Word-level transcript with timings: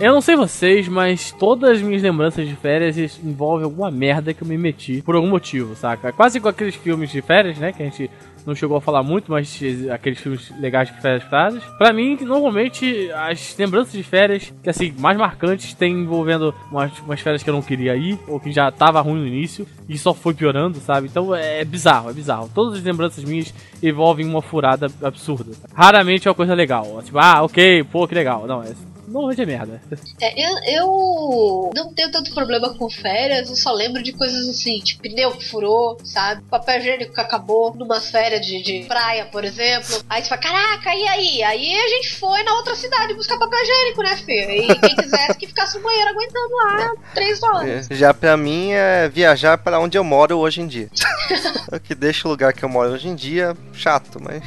Eu 0.00 0.14
não 0.14 0.22
sei 0.22 0.34
vocês, 0.34 0.88
mas 0.88 1.30
todas 1.30 1.72
as 1.72 1.82
minhas 1.82 2.00
lembranças 2.02 2.48
de 2.48 2.56
férias 2.56 2.96
envolvem 3.22 3.64
alguma 3.64 3.90
merda 3.90 4.32
que 4.32 4.42
eu 4.42 4.48
me 4.48 4.56
meti 4.56 5.02
por 5.02 5.14
algum 5.14 5.28
motivo, 5.28 5.76
saca? 5.76 6.10
Quase 6.10 6.40
com 6.40 6.48
aqueles 6.48 6.74
filmes 6.74 7.10
de 7.10 7.20
férias, 7.20 7.58
né? 7.58 7.70
Que 7.70 7.82
a 7.82 7.84
gente 7.84 8.10
não 8.46 8.54
chegou 8.54 8.78
a 8.78 8.80
falar 8.80 9.02
muito, 9.02 9.30
mas 9.30 9.60
aqueles 9.90 10.18
filmes 10.18 10.50
legais 10.58 10.90
que 10.90 11.02
férias 11.02 11.22
frases. 11.24 11.62
Pra 11.76 11.92
mim, 11.92 12.16
normalmente, 12.22 13.10
as 13.12 13.54
lembranças 13.58 13.92
de 13.92 14.02
férias, 14.02 14.50
que 14.62 14.70
assim, 14.70 14.94
mais 14.98 15.18
marcantes, 15.18 15.74
tem 15.74 15.92
envolvendo 15.92 16.54
umas, 16.72 16.98
umas 17.00 17.20
férias 17.20 17.42
que 17.42 17.50
eu 17.50 17.54
não 17.54 17.60
queria 17.60 17.94
ir, 17.94 18.18
ou 18.26 18.40
que 18.40 18.50
já 18.50 18.70
tava 18.70 19.02
ruim 19.02 19.20
no 19.20 19.26
início, 19.26 19.66
e 19.86 19.98
só 19.98 20.14
foi 20.14 20.32
piorando, 20.32 20.78
sabe? 20.78 21.08
Então 21.08 21.34
é, 21.34 21.60
é 21.60 21.64
bizarro, 21.64 22.08
é 22.08 22.14
bizarro. 22.14 22.50
Todas 22.54 22.78
as 22.78 22.82
lembranças 22.82 23.22
minhas 23.22 23.52
envolvem 23.82 24.26
uma 24.26 24.40
furada 24.40 24.86
absurda. 25.02 25.52
Raramente 25.74 26.26
é 26.26 26.30
uma 26.30 26.34
coisa 26.34 26.54
legal. 26.54 27.02
Tipo, 27.04 27.18
ah, 27.18 27.42
ok, 27.42 27.84
pô, 27.84 28.08
que 28.08 28.14
legal. 28.14 28.46
Não, 28.46 28.62
é 28.62 28.72
Normalmente 29.10 29.42
é 29.42 29.46
merda. 29.46 29.82
É, 30.20 30.40
eu, 30.40 30.56
eu 30.66 31.70
não 31.74 31.92
tenho 31.92 32.10
tanto 32.12 32.32
problema 32.32 32.72
com 32.74 32.88
férias, 32.88 33.50
eu 33.50 33.56
só 33.56 33.72
lembro 33.72 34.02
de 34.02 34.12
coisas 34.12 34.48
assim, 34.48 34.78
tipo 34.80 35.02
pneu 35.02 35.32
que 35.32 35.48
furou, 35.48 35.98
sabe? 36.04 36.42
Papel 36.42 36.78
higiênico 36.78 37.14
que 37.14 37.20
acabou 37.20 37.74
numa 37.74 38.00
férias 38.00 38.46
de, 38.46 38.62
de 38.62 38.84
praia, 38.86 39.26
por 39.26 39.44
exemplo. 39.44 40.02
Aí 40.08 40.22
você 40.22 40.28
fala, 40.28 40.40
caraca, 40.40 40.94
e 40.94 41.08
aí? 41.08 41.42
Aí 41.42 41.74
a 41.74 41.88
gente 41.88 42.14
foi 42.14 42.42
na 42.44 42.54
outra 42.54 42.74
cidade 42.74 43.14
buscar 43.14 43.38
papel 43.38 43.58
higiênico, 43.62 44.02
né, 44.02 44.16
filho? 44.16 44.50
E 44.52 44.78
quem 44.78 44.96
quisesse 44.96 45.38
que 45.38 45.46
ficasse 45.46 45.76
no 45.76 45.82
banheiro 45.82 46.10
aguentando 46.10 46.54
lá 46.54 46.92
três 47.14 47.42
horas. 47.42 47.90
É, 47.90 47.94
já 47.94 48.14
pra 48.14 48.36
mim 48.36 48.70
é 48.72 49.08
viajar 49.08 49.58
para 49.58 49.80
onde 49.80 49.98
eu 49.98 50.04
moro 50.04 50.38
hoje 50.38 50.60
em 50.60 50.66
dia. 50.66 50.88
o 51.72 51.80
que 51.80 51.94
deixa 51.94 52.28
o 52.28 52.30
lugar 52.30 52.52
que 52.52 52.64
eu 52.64 52.68
moro 52.68 52.92
hoje 52.92 53.08
em 53.08 53.14
dia 53.14 53.56
chato, 53.72 54.20
mas 54.20 54.42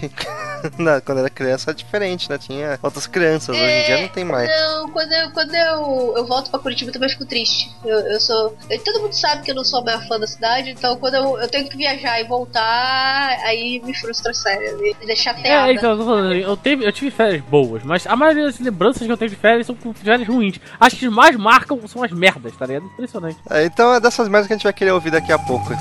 quando 1.06 1.20
era 1.20 1.30
criança 1.30 1.72
era 1.72 1.78
diferente, 1.78 2.30
né? 2.30 2.38
Tinha 2.38 2.80
outras 2.82 3.08
crianças, 3.08 3.56
é, 3.56 3.62
hoje 3.62 3.72
em 3.72 3.86
dia 3.86 4.02
não 4.02 4.08
tem 4.10 4.24
mais. 4.24 4.50
Não, 4.50 4.90
quando 4.90 5.12
eu, 5.12 5.32
quando 5.32 5.56
eu, 5.56 6.14
eu 6.18 6.26
volto 6.26 6.50
pra 6.50 6.60
Curitiba 6.60 6.90
eu 6.90 6.94
também 6.94 7.10
fico 7.10 7.26
triste. 7.26 7.72
Eu, 7.84 8.00
eu 8.00 8.20
sou. 8.20 8.56
Eu, 8.70 8.84
todo 8.84 9.02
mundo 9.02 9.14
sabe 9.14 9.44
que 9.44 9.52
eu 9.52 9.56
não 9.56 9.64
sou 9.64 9.80
a 9.80 9.84
maior 9.84 10.08
fã 10.08 10.20
da 10.20 10.28
cidade, 10.28 10.72
então 10.72 10.98
quando 10.98 11.16
eu, 11.16 11.40
eu 11.40 11.48
tenho 11.48 11.68
que 11.68 11.78
viajar 11.78 12.20
e 12.20 12.24
voltar, 12.26 13.38
aí 13.44 13.82
me 13.84 13.94
frustra 13.96 14.34
sério, 14.34 14.78
me, 14.78 14.96
me 15.00 15.06
deixa 15.06 15.24
chateada. 15.24 15.72
É, 15.72 15.74
então, 15.74 15.92
eu 15.92 15.98
tô 15.98 16.06
falando, 16.06 16.34
eu, 16.34 16.58
teve, 16.58 16.86
eu 16.86 16.92
tive 16.92 17.12
férias 17.12 17.42
boas, 17.44 17.84
mas 17.84 18.06
a 18.06 18.16
maioria 18.16 18.46
das 18.46 18.60
lembranças 18.60 19.06
que 19.06 19.12
eu 19.12 19.18
tenho 19.18 19.32
de 19.32 19.38
férias 19.38 19.68
são 19.68 19.76
férias 19.94 20.28
ruins. 20.28 20.60
Acho 20.80 20.96
que 20.96 21.10
mais 21.10 21.36
marcam 21.36 21.80
são 21.88 22.04
as 22.04 22.12
merdas, 22.12 22.54
tá 22.56 22.66
ligado? 22.66 22.86
Impressionante. 22.86 23.38
É, 23.50 23.66
então 23.66 23.94
é 23.94 24.00
dessas 24.00 24.28
merdas 24.28 24.48
que 24.48 24.54
a 24.54 24.58
gente 24.58 24.64
vai 24.64 24.74
querer 24.74 24.92
ouvir 24.92 25.12
daqui 25.12 25.32
a 25.32 25.40
pouco. 25.40 25.74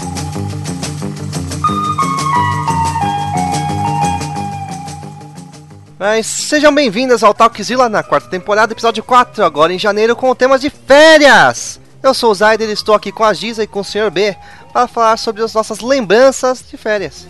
Mas 6.03 6.27
sejam 6.27 6.75
bem-vindas 6.75 7.23
ao 7.23 7.33
Talkzilla 7.33 7.89
na 7.89 8.03
quarta 8.03 8.29
temporada, 8.29 8.73
episódio 8.73 9.05
4, 9.05 9.45
agora 9.45 9.73
em 9.73 9.79
janeiro, 9.79 10.17
com 10.17 10.35
temas 10.35 10.61
de 10.61 10.69
férias! 10.69 11.79
Eu 12.03 12.13
sou 12.13 12.33
o 12.33 12.35
Zayder 12.35 12.69
e 12.69 12.73
estou 12.73 12.93
aqui 12.93 13.13
com 13.13 13.23
a 13.23 13.33
Giza 13.33 13.63
e 13.63 13.69
com 13.69 13.79
o 13.79 13.85
Sr. 13.85 14.11
B 14.11 14.37
para 14.73 14.89
falar 14.89 15.17
sobre 15.17 15.45
as 15.45 15.55
nossas 15.55 15.79
lembranças 15.79 16.65
de 16.69 16.77
férias. 16.77 17.25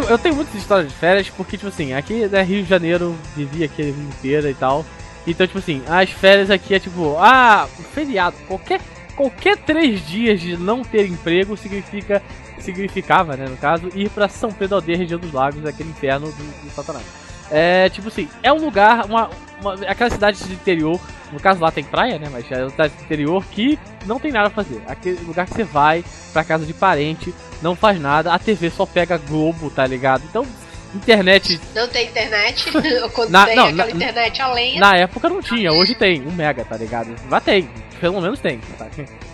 Tenho, 0.00 0.10
eu 0.10 0.18
tenho 0.18 0.34
muitas 0.34 0.54
histórias 0.54 0.88
de 0.88 0.94
férias, 0.94 1.30
porque, 1.30 1.56
tipo 1.56 1.68
assim, 1.68 1.92
aqui 1.92 2.22
é 2.24 2.42
Rio 2.42 2.62
de 2.62 2.68
Janeiro, 2.68 3.16
vivi 3.34 3.64
aqui 3.64 3.82
a 3.82 3.84
vida 3.86 4.00
inteira 4.00 4.50
e 4.50 4.54
tal. 4.54 4.84
Então, 5.26 5.46
tipo 5.46 5.58
assim, 5.58 5.82
as 5.88 6.10
férias 6.10 6.50
aqui 6.50 6.74
é 6.74 6.78
tipo, 6.78 7.16
ah, 7.18 7.68
feriado. 7.92 8.36
Qualquer, 8.46 8.80
qualquer 9.16 9.56
três 9.56 10.06
dias 10.06 10.40
de 10.40 10.56
não 10.56 10.82
ter 10.82 11.06
emprego 11.06 11.56
significa, 11.56 12.22
significava, 12.58 13.36
né, 13.36 13.48
no 13.48 13.56
caso, 13.56 13.88
ir 13.94 14.10
pra 14.10 14.28
São 14.28 14.52
Pedro 14.52 14.76
Aldeia, 14.76 14.98
região 14.98 15.18
dos 15.18 15.32
lagos, 15.32 15.64
aquele 15.64 15.90
inferno 15.90 16.26
do, 16.26 16.64
do 16.64 16.70
Satanás. 16.70 17.25
É, 17.50 17.88
tipo 17.88 18.08
assim, 18.08 18.28
é 18.42 18.52
um 18.52 18.58
lugar, 18.58 19.04
uma, 19.06 19.30
uma, 19.60 19.74
aquela 19.86 20.10
cidade 20.10 20.42
de 20.42 20.52
interior, 20.52 21.00
no 21.32 21.40
caso 21.40 21.60
lá 21.60 21.70
tem 21.70 21.84
praia, 21.84 22.18
né, 22.18 22.28
mas 22.30 22.50
é 22.50 22.62
uma 22.62 22.70
cidade 22.70 22.94
de 22.94 23.04
interior 23.04 23.44
que 23.46 23.78
não 24.04 24.18
tem 24.18 24.32
nada 24.32 24.48
a 24.48 24.50
fazer. 24.50 24.82
Aquele 24.86 25.20
lugar 25.24 25.46
que 25.46 25.54
você 25.54 25.64
vai 25.64 26.04
pra 26.32 26.44
casa 26.44 26.64
de 26.64 26.74
parente, 26.74 27.34
não 27.62 27.74
faz 27.74 28.00
nada, 28.00 28.32
a 28.32 28.38
TV 28.38 28.70
só 28.70 28.84
pega 28.84 29.18
Globo, 29.18 29.70
tá 29.70 29.86
ligado? 29.86 30.22
Então, 30.28 30.46
internet. 30.94 31.60
Não 31.74 31.88
tem 31.88 32.08
internet, 32.08 32.70
quando 33.12 33.30
na, 33.30 33.46
tem 33.46 33.56
não, 33.56 33.66
aquela 33.66 33.86
na, 33.86 33.90
internet 33.90 34.42
a 34.42 34.52
lenha. 34.52 34.80
Na 34.80 34.96
época 34.96 35.28
não 35.28 35.42
tinha, 35.42 35.72
hoje 35.72 35.94
tem, 35.94 36.22
um 36.26 36.32
mega, 36.32 36.64
tá 36.64 36.76
ligado? 36.76 37.14
Mas 37.28 37.44
tem, 37.44 37.68
pelo 38.00 38.20
menos 38.20 38.40
tem. 38.40 38.58
Tá? 38.78 38.86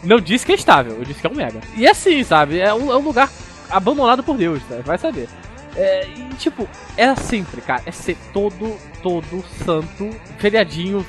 Não 0.03 0.21
disse 0.21 0.45
que 0.45 0.53
é 0.53 0.55
estável, 0.55 0.97
eu 0.99 1.05
disse 1.05 1.21
que 1.21 1.27
é 1.27 1.31
um 1.31 1.35
mega. 1.35 1.61
E 1.77 1.87
assim, 1.87 2.23
sabe? 2.25 2.59
É 2.59 2.73
um, 2.75 2.93
é 2.93 2.97
um 2.97 3.03
lugar 3.03 3.31
abandonado 3.71 4.23
por 4.23 4.37
Deus, 4.37 4.63
tá? 4.69 4.77
vai 4.85 4.99
saber. 4.99 5.29
É, 5.75 6.07
e, 6.07 6.35
tipo, 6.35 6.69
é 6.97 7.15
sempre, 7.15 7.61
cara, 7.61 7.83
é 7.87 7.91
ser 7.91 8.17
todo, 8.33 8.77
todo 9.03 9.45
santo, 9.65 10.11
feriadinho, 10.39 11.05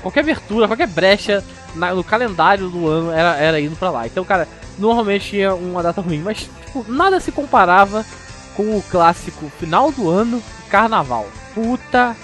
qualquer 0.00 0.20
abertura, 0.20 0.66
qualquer 0.66 0.86
brecha 0.86 1.44
na, 1.74 1.94
no 1.94 2.02
calendário 2.02 2.68
do 2.68 2.88
ano 2.88 3.10
era, 3.10 3.36
era 3.36 3.60
indo 3.60 3.76
pra 3.76 3.90
lá. 3.90 4.06
Então, 4.06 4.24
cara, 4.24 4.48
normalmente 4.78 5.30
tinha 5.30 5.54
uma 5.54 5.82
data 5.82 6.00
ruim, 6.00 6.20
mas 6.20 6.48
tipo, 6.64 6.84
nada 6.88 7.20
se 7.20 7.30
comparava 7.32 8.04
com 8.56 8.76
o 8.76 8.82
clássico 8.82 9.50
final 9.58 9.92
do 9.92 10.08
ano 10.08 10.42
carnaval. 10.68 11.26
Puta 11.54 12.16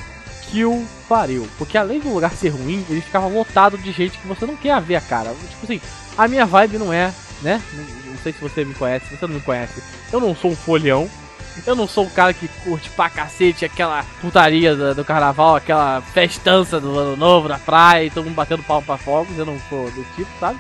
que 0.51 0.65
o 0.65 0.85
pariu. 1.09 1.47
Porque 1.59 1.77
além 1.77 2.01
do 2.01 2.13
lugar 2.13 2.33
ser 2.33 2.51
ruim, 2.51 2.85
ele 2.89 3.01
ficava 3.01 3.27
lotado 3.27 3.77
de 3.79 3.93
gente 3.93 4.19
que 4.19 4.27
você 4.27 4.47
não 4.47 4.57
quer 4.57 4.81
ver 4.81 4.97
a 4.97 5.01
cara. 5.01 5.35
Tipo 5.51 5.65
assim, 5.65 5.81
a 6.17 6.29
minha 6.29 6.47
vibe 6.47 6.79
não 6.79 6.93
é, 6.93 7.13
né? 7.43 7.61
Não 8.07 8.17
sei 8.19 8.33
se 8.33 8.41
você 8.41 8.65
me 8.65 8.75
conhece, 8.75 9.07
se 9.07 9.17
você 9.17 9.27
não 9.27 9.35
me 9.35 9.41
conhece. 9.41 9.83
Eu 10.13 10.21
não 10.21 10.35
sou 10.35 10.51
um 10.51 10.57
folhão. 10.57 11.09
Eu 11.67 11.77
não 11.77 11.87
sou 11.87 12.07
o 12.07 12.11
cara 12.11 12.35
que 12.35 12.49
curte 12.65 12.91
pra 12.91 13.09
cacete 13.09 13.65
aquela 13.65 14.05
putaria 14.21 14.75
do, 14.75 14.95
do 14.95 15.05
carnaval, 15.05 15.57
aquela 15.57 16.01
festança 16.01 16.81
do 16.81 16.99
ano 16.99 17.17
novo 17.17 17.49
na 17.49 17.59
praia 17.59 18.05
e 18.05 18.11
todo 18.11 18.25
mundo 18.25 18.35
batendo 18.35 18.63
palmo 18.63 18.85
pra 18.85 18.97
fogos. 18.97 19.39
Eu 19.39 19.47
não 19.47 19.59
sou 19.69 19.91
do 19.91 20.05
tipo, 20.15 20.31
sabe? 20.41 20.59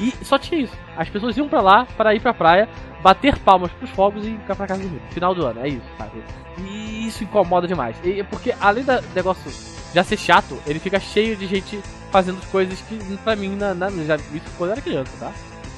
E 0.00 0.12
só 0.22 0.38
tinha 0.38 0.62
isso. 0.62 0.76
As 0.96 1.08
pessoas 1.08 1.36
iam 1.36 1.48
para 1.48 1.60
lá 1.60 1.86
para 1.96 2.14
ir 2.14 2.20
pra 2.20 2.34
praia, 2.34 2.68
bater 3.02 3.38
palmas 3.38 3.70
pros 3.72 3.90
fogos 3.90 4.26
e 4.26 4.30
ficar 4.32 4.56
pra 4.56 4.66
casa 4.66 4.82
dormir. 4.82 5.00
Final 5.10 5.34
do 5.34 5.46
ano, 5.46 5.60
é 5.60 5.68
isso, 5.68 5.86
sabe? 5.96 6.22
E 6.58 7.06
isso 7.06 7.24
incomoda 7.24 7.66
demais. 7.66 7.96
E, 8.04 8.22
porque 8.24 8.54
além 8.60 8.84
do 8.84 8.92
negócio 9.14 9.50
já 9.94 10.02
ser 10.02 10.18
chato, 10.18 10.58
ele 10.66 10.78
fica 10.78 10.98
cheio 10.98 11.36
de 11.36 11.46
gente 11.46 11.80
fazendo 12.10 12.40
coisas 12.50 12.80
que 12.82 12.96
pra 13.24 13.36
mim, 13.36 13.56
na, 13.56 13.74
na, 13.74 13.90
já, 13.90 14.16
isso 14.16 14.46
quando 14.56 14.70
eu 14.70 14.72
era 14.72 14.82
criança, 14.82 15.12
tá? 15.18 15.32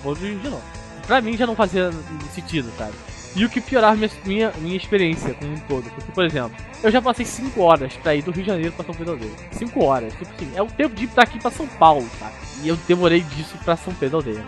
Hoje 0.05 0.27
em 0.27 0.39
dia 0.39 0.51
não. 0.51 0.61
Pra 1.07 1.21
mim 1.21 1.37
já 1.37 1.47
não 1.47 1.55
fazia 1.55 1.91
sentido, 2.35 2.71
sabe? 2.77 2.93
E 3.37 3.45
o 3.45 3.51
que 3.51 3.61
piorava 3.61 3.95
minha, 3.95 4.11
minha, 4.25 4.53
minha 4.57 4.77
experiência 4.77 5.35
como 5.35 5.53
um 5.53 5.59
todo. 5.59 5.85
Porque, 5.91 6.11
por 6.11 6.25
exemplo, 6.25 6.57
eu 6.83 6.91
já 6.91 7.03
passei 7.03 7.27
5 7.27 7.61
horas 7.61 7.93
pra 8.03 8.15
ir 8.15 8.23
do 8.23 8.31
Rio 8.31 8.43
de 8.43 8.49
Janeiro 8.49 8.73
pra 8.73 8.85
São 8.85 8.95
Pedro 8.95 9.21
5 9.53 9.85
horas. 9.85 10.15
Tipo 10.15 10.35
assim, 10.35 10.53
é 10.57 10.63
o 10.63 10.67
tempo 10.67 10.95
de 10.95 11.05
ir 11.05 11.09
daqui 11.09 11.39
pra 11.39 11.51
São 11.51 11.67
Paulo, 11.67 12.09
sabe? 12.19 12.33
E 12.63 12.69
eu 12.69 12.77
demorei 12.89 13.21
disso 13.21 13.59
pra 13.63 13.77
São 13.77 13.93
Pedro 13.93 14.17
Aldeia. 14.17 14.43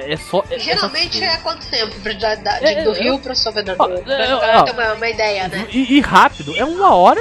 É, 0.00 0.14
é 0.14 0.16
só. 0.16 0.44
É, 0.50 0.58
Geralmente 0.58 1.22
é, 1.22 1.34
é 1.34 1.36
quanto 1.36 1.64
tempo 1.70 1.94
da, 2.00 2.34
da, 2.34 2.58
de, 2.58 2.66
é, 2.66 2.82
do 2.82 2.92
Rio 2.92 3.20
pra 3.20 3.36
São 3.36 3.52
Pedro 3.52 3.76
Aldeia? 3.78 4.02
Pra 4.02 4.62
ter 4.64 4.72
uma, 4.72 4.94
uma, 4.94 5.08
ideia, 5.08 5.46
né? 5.46 5.68
E, 5.70 5.96
e, 5.96 6.00
rápido, 6.00 6.56
é 6.56 6.64
uma 6.64 6.92
hora. 6.92 7.20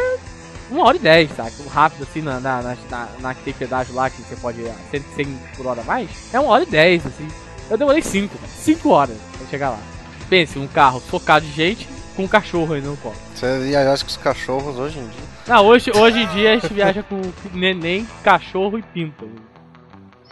Uma 0.72 0.88
hora 0.88 0.98
e 0.98 1.00
dez, 1.00 1.30
sabe? 1.36 1.52
Rápido 1.70 2.08
assim 2.10 2.24
na, 2.24 2.40
na, 2.40 2.76
na, 2.90 3.08
na, 3.20 3.36
que 3.36 3.44
tem 3.44 3.54
pedágio 3.54 3.94
lá 3.94 4.10
que 4.10 4.20
você 4.20 4.36
pode 4.36 4.64
100, 4.90 5.06
100 5.16 5.40
por 5.56 5.68
hora 5.68 5.82
a 5.82 5.84
mais. 5.84 6.10
É 6.34 6.40
uma 6.40 6.52
hora 6.52 6.64
e 6.64 6.66
dez, 6.66 7.06
assim. 7.06 7.28
Eu 7.70 7.78
demorei 7.78 8.02
5, 8.02 8.36
5 8.48 8.90
horas 8.90 9.16
pra 9.38 9.48
chegar 9.48 9.70
lá. 9.70 9.95
Pense, 10.36 10.60
um 10.60 10.68
carro 10.68 11.00
focado 11.00 11.46
de 11.46 11.54
gente 11.54 11.88
com 12.14 12.26
um 12.26 12.28
cachorro 12.28 12.74
aí 12.74 12.82
no 12.82 12.98
colo. 12.98 13.16
Você 13.34 13.58
viaja 13.60 14.04
com 14.04 14.10
os 14.10 14.18
cachorros 14.18 14.78
hoje 14.78 15.00
em 15.00 15.08
dia? 15.08 15.24
Não, 15.48 15.66
hoje, 15.66 15.92
hoje 15.96 16.24
em 16.24 16.28
dia 16.28 16.52
a 16.52 16.54
gente 16.58 16.74
viaja 16.74 17.02
com 17.04 17.22
neném, 17.54 18.06
cachorro 18.22 18.78
e 18.78 18.84
pinto. 18.84 19.32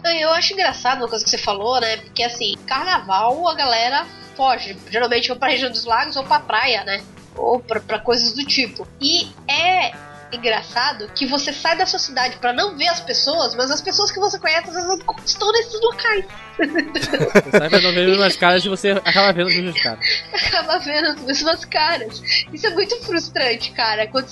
Eu 0.04 0.32
acho 0.32 0.52
engraçado 0.52 0.98
uma 0.98 1.08
coisa 1.08 1.24
que 1.24 1.32
você 1.32 1.38
falou, 1.38 1.80
né? 1.80 1.96
Porque 1.96 2.22
assim, 2.22 2.56
carnaval 2.68 3.48
a 3.48 3.56
galera 3.56 4.06
foge. 4.36 4.78
Geralmente 4.92 5.32
ou 5.32 5.38
pra 5.38 5.48
região 5.48 5.72
dos 5.72 5.86
lagos 5.86 6.18
ou 6.18 6.26
pra 6.26 6.42
praia, 6.42 6.84
né? 6.84 7.02
Ou 7.38 7.62
pra, 7.62 7.80
pra 7.80 7.98
coisas 7.98 8.34
do 8.34 8.44
tipo. 8.44 8.86
E 9.00 9.32
é 9.48 9.94
engraçado 10.34 11.08
que 11.16 11.26
você 11.26 11.54
sai 11.54 11.78
da 11.78 11.86
sua 11.86 12.00
cidade 12.00 12.36
para 12.40 12.52
não 12.52 12.76
ver 12.76 12.90
as 12.90 13.00
pessoas, 13.00 13.56
mas 13.56 13.72
as 13.72 13.82
pessoas 13.82 14.12
que 14.12 14.20
você 14.20 14.38
conhece 14.38 14.68
às 14.68 14.76
vezes 14.76 15.00
estão 15.26 15.50
nesses 15.54 15.80
locais. 15.80 16.26
Você 16.58 17.58
sai 17.58 17.70
pra 17.70 17.82
não 17.82 17.92
ver 17.92 18.22
as 18.22 18.36
caras 18.36 18.66
e 18.66 18.70
você 18.70 18.92
acaba 18.92 19.34
vendo 19.34 19.48
os 19.48 19.56
mesmos 19.56 19.82
caras. 19.82 20.24
tava 20.52 20.80
vendo 20.80 21.08
as 21.08 21.22
mesmas 21.22 21.66
caras. 21.66 22.22
Isso 22.52 22.68
é 22.68 22.70
muito 22.72 22.96
frustrante, 23.04 23.72
cara. 23.72 24.08
Quando. 24.08 24.28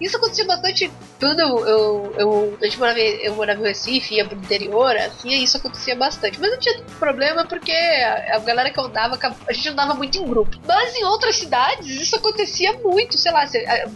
Isso 0.00 0.16
acontecia 0.16 0.46
bastante 0.46 0.90
quando 1.18 1.40
eu, 1.40 1.66
eu, 1.66 2.14
eu, 2.18 2.58
morava, 2.78 2.98
eu 2.98 3.34
morava 3.34 3.58
no 3.58 3.66
Recife, 3.66 4.14
ia 4.14 4.24
pro 4.24 4.38
interior, 4.38 4.96
assim, 4.96 5.30
isso 5.42 5.56
acontecia 5.56 5.96
bastante. 5.96 6.40
Mas 6.40 6.50
não 6.50 6.58
tinha 6.58 6.80
problema 6.98 7.44
porque 7.44 7.72
a, 7.72 8.36
a 8.36 8.38
galera 8.38 8.70
que 8.70 8.78
eu 8.78 8.84
andava, 8.84 9.18
a 9.48 9.52
gente 9.52 9.68
andava 9.68 9.94
muito 9.94 10.16
em 10.18 10.26
grupo. 10.26 10.56
Mas 10.66 10.94
em 10.94 11.04
outras 11.04 11.36
cidades, 11.36 11.88
isso 11.88 12.16
acontecia 12.16 12.72
muito, 12.74 13.18
sei 13.18 13.32
lá, 13.32 13.44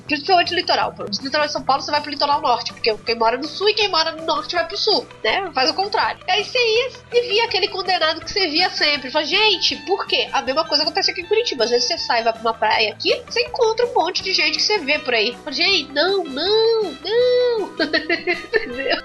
principalmente 0.06 0.50
no 0.50 0.56
litoral. 0.56 0.94
No 0.98 1.24
litoral 1.24 1.46
de 1.46 1.52
São 1.52 1.62
Paulo, 1.62 1.82
você 1.82 1.90
vai 1.90 2.00
pro 2.00 2.10
litoral 2.10 2.40
norte, 2.40 2.72
porque 2.72 2.92
quem 3.06 3.14
mora 3.14 3.36
no 3.36 3.46
sul 3.46 3.68
e 3.68 3.74
quem 3.74 3.88
mora 3.88 4.12
no 4.12 4.24
norte 4.24 4.54
vai 4.54 4.66
pro 4.66 4.76
sul, 4.76 5.06
né? 5.22 5.50
Faz 5.54 5.70
o 5.70 5.74
contrário. 5.74 6.20
Aí 6.28 6.44
você 6.44 6.58
ia 6.58 6.90
e 7.12 7.28
via 7.28 7.44
aquele 7.44 7.61
condenado 7.68 8.20
que 8.20 8.30
você 8.30 8.48
via 8.48 8.70
sempre. 8.70 9.10
Fala, 9.10 9.24
gente, 9.24 9.76
por 9.86 10.06
quê? 10.06 10.28
A 10.32 10.42
mesma 10.42 10.64
coisa 10.64 10.82
acontece 10.82 11.10
aqui 11.10 11.22
em 11.22 11.26
Curitiba. 11.26 11.64
Às 11.64 11.70
vezes 11.70 11.86
você 11.86 11.98
sai, 11.98 12.22
vai 12.22 12.32
pra 12.32 12.42
uma 12.42 12.54
praia 12.54 12.92
aqui, 12.92 13.20
você 13.26 13.42
encontra 13.42 13.86
um 13.86 13.94
monte 13.94 14.22
de 14.22 14.32
gente 14.32 14.56
que 14.56 14.62
você 14.62 14.78
vê 14.78 14.98
por 14.98 15.14
aí. 15.14 15.36
Fala, 15.44 15.52
gente, 15.52 15.92
não, 15.92 16.24
não, 16.24 16.82
não. 16.82 17.72
Entendeu? 17.82 19.02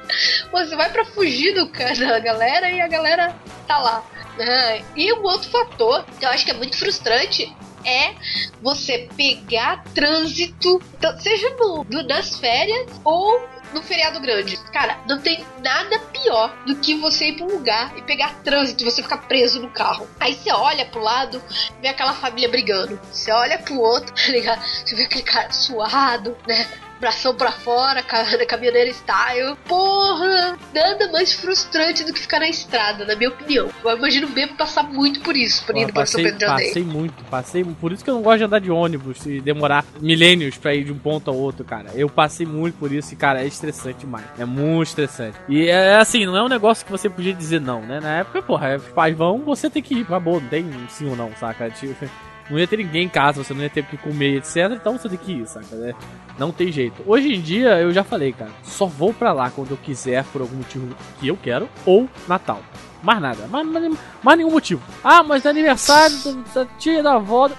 Você 0.51 0.75
vai 0.75 0.91
pra 0.91 1.05
fugir 1.05 1.53
do 1.53 1.69
cara 1.69 1.95
da 1.95 2.19
galera 2.19 2.69
e 2.69 2.81
a 2.81 2.87
galera 2.87 3.35
tá 3.67 3.77
lá. 3.77 4.03
Ah, 4.39 4.79
e 4.95 5.11
um 5.13 5.23
outro 5.23 5.49
fator 5.49 6.05
que 6.19 6.25
eu 6.25 6.29
acho 6.29 6.45
que 6.45 6.51
é 6.51 6.53
muito 6.53 6.77
frustrante 6.77 7.51
é 7.83 8.13
você 8.61 9.07
pegar 9.15 9.83
trânsito, 9.93 10.81
então, 10.97 11.17
seja 11.19 11.49
no, 11.51 11.85
no, 11.89 12.03
nas 12.03 12.37
férias 12.37 12.91
ou 13.03 13.41
no 13.73 13.81
feriado 13.81 14.19
grande. 14.19 14.57
Cara, 14.71 14.99
não 15.07 15.19
tem 15.19 15.45
nada 15.63 15.99
pior 15.99 16.55
do 16.65 16.75
que 16.75 16.95
você 16.95 17.29
ir 17.29 17.37
pra 17.37 17.45
um 17.45 17.51
lugar 17.51 17.97
e 17.97 18.01
pegar 18.01 18.35
trânsito 18.43 18.83
você 18.83 19.01
ficar 19.01 19.17
preso 19.17 19.61
no 19.61 19.69
carro. 19.69 20.07
Aí 20.19 20.35
você 20.35 20.51
olha 20.51 20.85
pro 20.85 21.01
lado, 21.01 21.41
vê 21.81 21.87
aquela 21.87 22.13
família 22.13 22.49
brigando. 22.49 22.99
Você 23.11 23.31
olha 23.31 23.57
pro 23.59 23.79
outro, 23.79 24.13
tá 24.15 24.31
ligado? 24.31 24.61
Você 24.61 24.95
vê 24.95 25.03
aquele 25.03 25.23
cara 25.23 25.51
suado, 25.51 26.37
né? 26.47 26.67
Bração 26.99 27.35
pra 27.35 27.51
fora, 27.51 28.03
caminhoneira 28.47 28.89
style. 28.91 29.55
Porra, 29.67 30.57
nada 30.73 31.11
mais 31.11 31.33
frustrante 31.33 32.03
do 32.03 32.13
que 32.13 32.19
ficar 32.19 32.39
na 32.39 32.49
estrada, 32.49 33.05
na 33.05 33.15
minha 33.15 33.29
opinião. 33.29 33.69
Eu 33.83 33.97
imagino 33.97 34.29
mesmo 34.29 34.55
passar 34.55 34.83
muito 34.83 35.19
por 35.21 35.35
isso, 35.35 35.65
por 35.65 35.75
ir 35.77 35.91
passei, 35.91 36.23
São 36.23 36.23
Pedro 36.23 36.39
de 36.39 36.45
Passei 36.45 36.83
muito, 36.83 37.23
passei. 37.25 37.63
Por 37.63 37.91
isso 37.91 38.03
que 38.03 38.09
eu 38.09 38.15
não 38.15 38.21
gosto 38.21 38.39
de 38.39 38.43
andar 38.45 38.59
de 38.59 38.71
ônibus 38.71 39.25
e 39.25 39.39
demorar 39.41 39.85
milênios 39.99 40.57
pra 40.57 40.73
ir 40.73 40.83
de 40.83 40.91
um 40.91 40.97
ponto 40.97 41.29
ao 41.29 41.37
outro, 41.37 41.63
cara. 41.63 41.91
Eu 41.95 42.09
passei 42.09 42.45
muito 42.45 42.77
por 42.77 42.91
isso 42.91 43.13
e, 43.13 43.17
cara, 43.17 43.41
é 43.41 43.47
estressante 43.47 43.99
demais. 43.99 44.25
É 44.37 44.45
muito 44.45 44.87
estressante. 44.89 45.37
E 45.47 45.67
é, 45.67 45.87
é 45.87 45.95
assim, 45.97 46.25
não 46.25 46.35
é 46.35 46.43
um 46.43 46.49
negócio 46.49 46.85
que 46.85 46.91
você 46.91 47.09
podia 47.09 47.33
dizer 47.33 47.61
não, 47.61 47.81
né? 47.81 47.99
Na 47.99 48.19
época, 48.19 48.41
porra, 48.41 48.77
os 48.77 48.87
pais 48.89 49.15
vão, 49.15 49.39
você 49.39 49.69
tem 49.69 49.81
que 49.81 49.95
ir, 49.95 50.01
acabou, 50.01 50.39
não 50.41 50.47
tem 50.47 50.65
sim 50.89 51.09
ou 51.09 51.15
não, 51.15 51.31
saca? 51.39 51.69
Tipo, 51.69 52.05
não 52.49 52.57
ia 52.57 52.67
ter 52.67 52.77
ninguém 52.77 53.05
em 53.05 53.09
casa, 53.09 53.43
você 53.43 53.53
não 53.53 53.61
ia 53.61 53.69
ter 53.69 53.83
que 53.85 53.97
comer, 53.97 54.37
etc. 54.37 54.71
Então 54.73 54.97
você 54.97 55.09
tem 55.09 55.17
que 55.17 55.31
ir, 55.33 55.47
saca? 55.47 55.75
Né? 55.75 55.93
Não 56.37 56.51
tem 56.51 56.71
jeito. 56.71 57.03
Hoje 57.05 57.33
em 57.33 57.41
dia, 57.41 57.79
eu 57.79 57.91
já 57.91 58.03
falei, 58.03 58.31
cara, 58.31 58.51
só 58.63 58.85
vou 58.85 59.13
pra 59.13 59.33
lá 59.33 59.49
quando 59.49 59.71
eu 59.71 59.77
quiser, 59.77 60.23
por 60.25 60.41
algum 60.41 60.57
motivo 60.57 60.95
que 61.19 61.27
eu 61.27 61.37
quero, 61.37 61.67
ou 61.85 62.07
Natal. 62.27 62.61
Mais 63.01 63.21
nada, 63.21 63.47
mais, 63.47 63.67
mais, 63.67 63.93
mais 64.23 64.37
nenhum 64.37 64.51
motivo. 64.51 64.81
Ah, 65.03 65.23
mas 65.23 65.45
é 65.45 65.49
aniversário 65.49 66.17
da 66.53 66.65
tia 66.77 67.03
da 67.03 67.15
avó. 67.15 67.49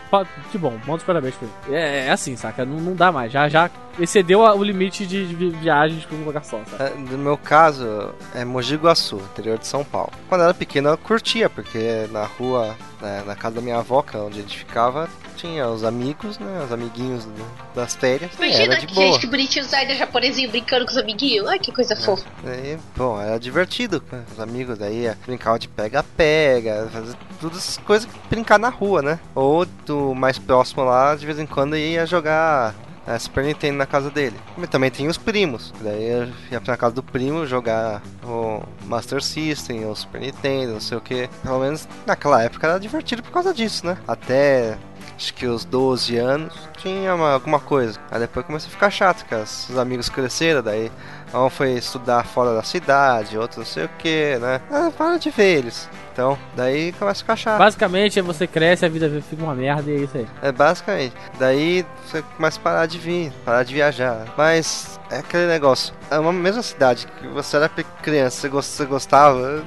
Que 0.51 0.59
bom, 0.59 0.73
manda 0.87 0.97
os 0.97 1.05
parabéns 1.05 1.35
pra 1.35 1.49
ele. 1.49 1.77
É, 1.77 2.07
é 2.07 2.11
assim, 2.11 2.37
saca? 2.37 2.65
Não, 2.65 2.77
não 2.79 2.95
dá 2.95 3.13
mais. 3.13 3.33
Já, 3.33 3.49
já 3.49 3.71
excedeu 3.99 4.41
o 4.41 4.63
limite 4.63 5.07
de, 5.07 5.27
de 5.27 5.51
viagens 5.51 6.05
com 6.07 6.17
um 6.17 6.25
lugar 6.25 6.45
só, 6.45 6.61
saca? 6.65 6.85
É, 6.85 6.95
no 6.95 7.19
meu 7.19 7.37
caso, 7.37 8.13
é 8.35 8.45
Mogi 8.45 8.77
Guaçu, 8.77 9.17
interior 9.17 9.59
de 9.59 9.67
São 9.67 9.85
Paulo. 9.85 10.13
Quando 10.29 10.43
eu 10.43 10.47
era 10.47 10.55
pequeno, 10.55 10.89
eu 10.89 10.99
curtia, 10.99 11.49
porque 11.49 12.09
na 12.11 12.25
rua, 12.25 12.77
né, 13.01 13.23
na 13.27 13.35
casa 13.35 13.57
da 13.57 13.61
minha 13.61 13.79
avó, 13.79 14.05
é 14.13 14.17
onde 14.19 14.39
a 14.39 14.43
gente 14.43 14.59
ficava, 14.59 15.09
tinha 15.39 15.69
os 15.69 15.85
amigos, 15.85 16.39
né? 16.39 16.63
Os 16.65 16.73
amiguinhos 16.73 17.27
das 17.75 17.95
férias. 17.95 18.33
Imagina 18.37 18.75
era 18.75 18.81
de 18.81 18.87
que 18.87 18.95
boa. 18.95 19.07
gente 19.07 19.21
que 19.21 19.27
bonitinho, 19.29 19.65
os 19.65 19.71
Zayda 19.71 19.95
japonesinho 19.95 20.51
brincando 20.51 20.85
com 20.85 20.91
os 20.91 20.97
amiguinhos. 20.97 21.47
Ai, 21.47 21.59
que 21.59 21.71
coisa 21.71 21.95
é, 21.95 21.97
fofa. 21.97 22.27
Daí, 22.43 22.77
bom, 22.97 23.21
era 23.21 23.39
divertido. 23.39 24.03
Os 24.33 24.41
amigos 24.41 24.79
daí 24.79 25.07
brincavam 25.29 25.59
de 25.59 25.69
pega-pega, 25.69 26.89
fazer 26.91 27.17
todas 27.39 27.59
as 27.59 27.77
coisas 27.77 28.11
que 28.11 28.19
brincar 28.31 28.59
na 28.59 28.71
rua, 28.71 29.03
né? 29.03 29.21
Ou 29.35 29.67
do 29.87 30.15
mais 30.15 30.39
próximo 30.39 30.85
lá, 30.85 31.15
de 31.15 31.27
vez 31.27 31.39
em 31.39 31.47
quando 31.47 31.77
ia 31.77 32.07
jogar 32.07 32.75
é, 33.07 33.19
Super 33.19 33.45
Nintendo 33.45 33.77
na 33.77 33.87
casa 33.87 34.11
dele. 34.11 34.37
E 34.57 34.67
também 34.67 34.91
tem 34.91 35.07
os 35.07 35.19
primos. 35.19 35.73
Daí 35.81 36.11
eu 36.11 36.29
ia 36.51 36.61
pra 36.61 36.77
casa 36.77 36.95
do 36.95 37.03
primo 37.03 37.47
jogar 37.47 38.03
o 38.25 38.63
Master 38.87 39.23
System, 39.23 39.85
o 39.85 39.95
Super 39.95 40.23
Nintendo, 40.23 40.73
não 40.73 40.81
sei 40.81 40.97
o 40.97 41.01
que. 41.01 41.29
Pelo 41.43 41.61
menos 41.61 41.87
naquela 42.07 42.43
época 42.43 42.67
era 42.67 42.81
divertido 42.81 43.23
por 43.23 43.31
causa 43.31 43.53
disso, 43.53 43.87
né? 43.87 43.99
Até 44.09 44.79
acho 45.15 45.35
que 45.35 45.47
os 45.47 45.65
12 45.65 46.17
anos, 46.17 46.55
tinha 46.77 47.15
uma, 47.15 47.33
alguma 47.33 47.59
coisa. 47.59 47.99
Aí 48.11 48.21
depois 48.21 48.47
começou 48.47 48.69
a 48.69 48.71
ficar 48.71 48.91
chato, 48.91 49.25
porque 49.25 49.35
os 49.35 49.77
amigos 49.77 50.09
cresceram, 50.09 50.63
daí 50.63 50.91
um 51.35 51.51
foi 51.51 51.73
estudar 51.73 52.25
fora 52.25 52.55
da 52.55 52.63
cidade, 52.63 53.39
outro 53.39 53.61
não 53.61 53.67
sei 53.67 53.85
o 53.85 53.91
que, 53.99 54.39
né? 54.39 54.61
Ah, 54.71 54.91
para 54.97 55.19
de 55.19 55.31
ver 55.31 55.59
eles. 55.59 55.89
Então, 56.13 56.37
daí 56.57 56.93
começa 56.93 57.21
a 57.21 57.23
ficar 57.23 57.37
chato. 57.37 57.59
Basicamente, 57.59 58.21
você 58.21 58.47
cresce, 58.47 58.85
a 58.85 58.89
vida 58.89 59.09
fica 59.23 59.43
uma 59.43 59.55
merda 59.55 59.89
e 59.89 59.95
é 59.95 59.99
isso 59.99 60.17
aí. 60.17 60.27
É, 60.43 60.51
basicamente. 60.51 61.15
Daí 61.39 61.87
você 62.05 62.23
começa 62.37 62.59
a 62.59 62.63
parar 62.63 62.87
de 62.87 62.99
vir, 62.99 63.33
parar 63.45 63.63
de 63.63 63.73
viajar. 63.73 64.25
Mas 64.37 64.99
é 65.11 65.19
aquele 65.19 65.47
negócio. 65.47 65.95
É 66.11 66.19
uma 66.19 66.33
mesma 66.33 66.63
cidade 66.63 67.07
que 67.21 67.29
você 67.29 67.57
era 67.57 67.69
criança, 68.03 68.49
você 68.49 68.85
gostava, 68.85 69.63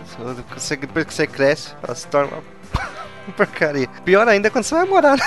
você, 0.54 0.76
depois 0.76 1.06
que 1.06 1.14
você 1.14 1.26
cresce, 1.26 1.74
ela 1.82 1.96
se 1.96 2.08
torna 2.08 2.34
uma 2.34 2.44
Porcaria. 3.38 3.88
Pior 4.04 4.28
ainda 4.28 4.48
é 4.48 4.52
quando 4.52 4.66
você 4.66 4.76
vai 4.76 4.86
morar. 4.86 5.18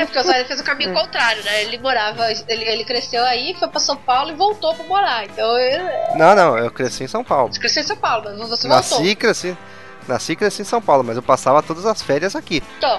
É 0.00 0.04
porque 0.06 0.18
o 0.18 0.22
Zé 0.22 0.44
fez 0.44 0.58
o 0.58 0.64
caminho 0.64 0.94
contrário, 0.94 1.44
né? 1.44 1.62
Ele 1.62 1.76
morava, 1.76 2.30
ele, 2.48 2.64
ele 2.64 2.84
cresceu 2.84 3.22
aí, 3.22 3.54
foi 3.58 3.68
pra 3.68 3.78
São 3.78 3.96
Paulo 3.96 4.30
e 4.30 4.34
voltou 4.34 4.74
pra 4.74 4.84
morar. 4.86 5.26
Então 5.26 5.58
eu... 5.58 6.16
Não, 6.16 6.34
não, 6.34 6.56
eu 6.56 6.70
cresci 6.70 7.04
em 7.04 7.06
São 7.06 7.22
Paulo. 7.22 7.52
Você 7.52 7.60
cresceu 7.60 7.82
em 7.82 7.86
São 7.86 7.96
Paulo, 7.98 8.24
mas 8.38 8.48
você 8.48 8.66
Nasci, 8.66 8.94
voltou. 8.94 9.16
cresci. 9.16 9.56
Nasci 10.08 10.32
e 10.32 10.36
cresci 10.36 10.62
em 10.62 10.64
São 10.64 10.80
Paulo, 10.80 11.04
mas 11.04 11.16
eu 11.16 11.22
passava 11.22 11.62
todas 11.62 11.84
as 11.84 12.00
férias 12.00 12.34
aqui. 12.34 12.62
Então. 12.78 12.98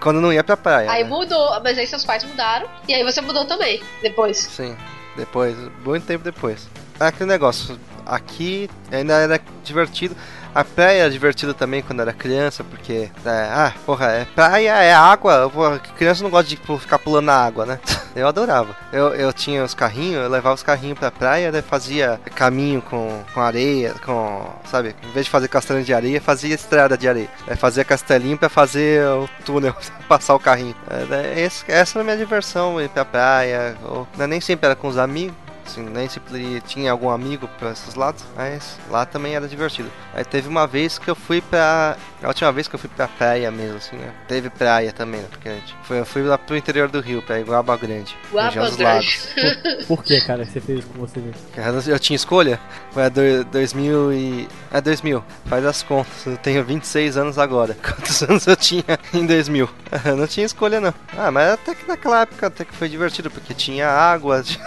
Quando 0.00 0.20
não 0.20 0.32
ia 0.32 0.42
pra 0.42 0.56
praia. 0.56 0.90
Aí 0.90 1.04
né? 1.04 1.08
mudou, 1.08 1.60
mas 1.62 1.78
aí 1.78 1.86
seus 1.86 2.04
pais 2.04 2.24
mudaram. 2.24 2.68
E 2.88 2.94
aí 2.94 3.04
você 3.04 3.20
mudou 3.20 3.44
também, 3.44 3.80
depois. 4.02 4.36
Sim, 4.38 4.76
depois, 5.16 5.56
muito 5.84 6.04
tempo 6.04 6.24
depois. 6.24 6.68
É 6.98 7.06
aquele 7.06 7.30
negócio, 7.30 7.78
aqui 8.04 8.68
ainda 8.90 9.14
era 9.14 9.40
divertido. 9.62 10.16
A 10.54 10.64
praia 10.64 11.02
era 11.02 11.10
divertida 11.10 11.54
também 11.54 11.82
quando 11.82 12.00
era 12.00 12.12
criança, 12.12 12.64
porque, 12.64 13.10
é, 13.24 13.48
ah, 13.52 13.72
porra, 13.86 14.06
é, 14.06 14.24
praia 14.24 14.72
é 14.82 14.92
água, 14.92 15.48
porra, 15.48 15.78
criança 15.96 16.22
não 16.22 16.30
gosta 16.30 16.48
de 16.48 16.56
ficar 16.56 16.98
pulando 16.98 17.26
na 17.26 17.34
água, 17.36 17.64
né? 17.64 17.78
Eu 18.14 18.26
adorava. 18.26 18.76
Eu, 18.92 19.14
eu 19.14 19.32
tinha 19.32 19.62
os 19.62 19.72
carrinhos, 19.72 20.24
eu 20.24 20.28
levava 20.28 20.56
os 20.56 20.64
carrinhos 20.64 20.98
pra 20.98 21.12
praia, 21.12 21.52
daí 21.52 21.62
fazia 21.62 22.20
caminho 22.34 22.82
com, 22.82 23.22
com 23.32 23.40
areia, 23.40 23.94
com, 24.04 24.50
sabe, 24.64 24.96
em 25.04 25.12
vez 25.12 25.26
de 25.26 25.30
fazer 25.30 25.46
castelinho 25.46 25.84
de 25.84 25.94
areia, 25.94 26.20
fazia 26.20 26.52
estrada 26.52 26.98
de 26.98 27.08
areia. 27.08 27.28
Aí 27.46 27.54
fazia 27.54 27.84
castelinho 27.84 28.36
pra 28.36 28.48
fazer 28.48 29.06
o 29.06 29.28
túnel, 29.44 29.76
passar 30.08 30.34
o 30.34 30.40
carrinho. 30.40 30.74
É, 30.90 31.40
esse, 31.40 31.64
essa 31.70 31.98
era 31.98 32.02
a 32.02 32.04
minha 32.04 32.16
diversão, 32.16 32.80
ir 32.80 32.88
pra 32.88 33.04
praia, 33.04 33.76
ou, 33.84 34.08
né, 34.16 34.26
nem 34.26 34.40
sempre 34.40 34.66
era 34.66 34.74
com 34.74 34.88
os 34.88 34.98
amigos, 34.98 35.36
assim, 35.70 35.82
nem 35.82 36.08
sempre 36.08 36.60
tinha 36.62 36.90
algum 36.90 37.10
amigo 37.10 37.48
para 37.58 37.70
esses 37.70 37.94
lados, 37.94 38.24
mas 38.36 38.78
lá 38.90 39.06
também 39.06 39.34
era 39.34 39.46
divertido. 39.46 39.90
Aí 40.12 40.24
teve 40.24 40.48
uma 40.48 40.66
vez 40.66 40.98
que 40.98 41.08
eu 41.08 41.14
fui 41.14 41.40
pra. 41.40 41.96
A 42.22 42.28
última 42.28 42.52
vez 42.52 42.68
que 42.68 42.74
eu 42.74 42.78
fui 42.78 42.90
pra 42.94 43.08
praia 43.08 43.50
mesmo, 43.50 43.76
assim, 43.76 43.96
né? 43.96 44.12
Teve 44.28 44.50
praia 44.50 44.92
também, 44.92 45.20
né? 45.20 45.26
Porque 45.30 45.48
a 45.48 45.54
gente 45.54 45.74
foi, 45.84 46.00
eu 46.00 46.04
fui 46.04 46.22
lá 46.22 46.36
pro 46.36 46.56
interior 46.56 46.88
do 46.88 47.00
Rio, 47.00 47.22
pra 47.22 47.40
Iguaba 47.40 47.76
Grande. 47.76 48.14
Guaba 48.30 48.66
dos 48.66 48.76
Lagos. 48.76 49.28
Por, 49.34 49.86
por 49.96 50.04
que, 50.04 50.20
cara, 50.20 50.44
você 50.44 50.60
fez 50.60 50.84
com 50.84 51.00
você 51.00 51.20
mesmo? 51.20 51.90
Eu 51.90 51.98
tinha 51.98 52.16
escolha? 52.16 52.60
Foi 52.90 53.04
a 53.04 53.08
do, 53.08 53.44
2000 53.44 54.12
e. 54.12 54.48
É 54.70 54.80
2000, 54.80 55.24
faz 55.46 55.64
as 55.64 55.82
contas. 55.82 56.26
Eu 56.26 56.36
tenho 56.36 56.64
26 56.64 57.16
anos 57.16 57.38
agora. 57.38 57.76
Quantos 57.82 58.22
anos 58.22 58.46
eu 58.46 58.56
tinha 58.56 58.98
em 59.14 59.26
2000? 59.26 59.68
Eu 60.04 60.16
não 60.16 60.26
tinha 60.26 60.46
escolha, 60.46 60.80
não. 60.80 60.94
Ah, 61.16 61.30
mas 61.30 61.52
até 61.52 61.74
que 61.74 61.86
naquela 61.86 62.22
época 62.22 62.46
até 62.46 62.64
que 62.64 62.74
foi 62.74 62.88
divertido, 62.88 63.30
porque 63.30 63.52
tinha 63.52 63.88
água, 63.88 64.42
tinha 64.42 64.64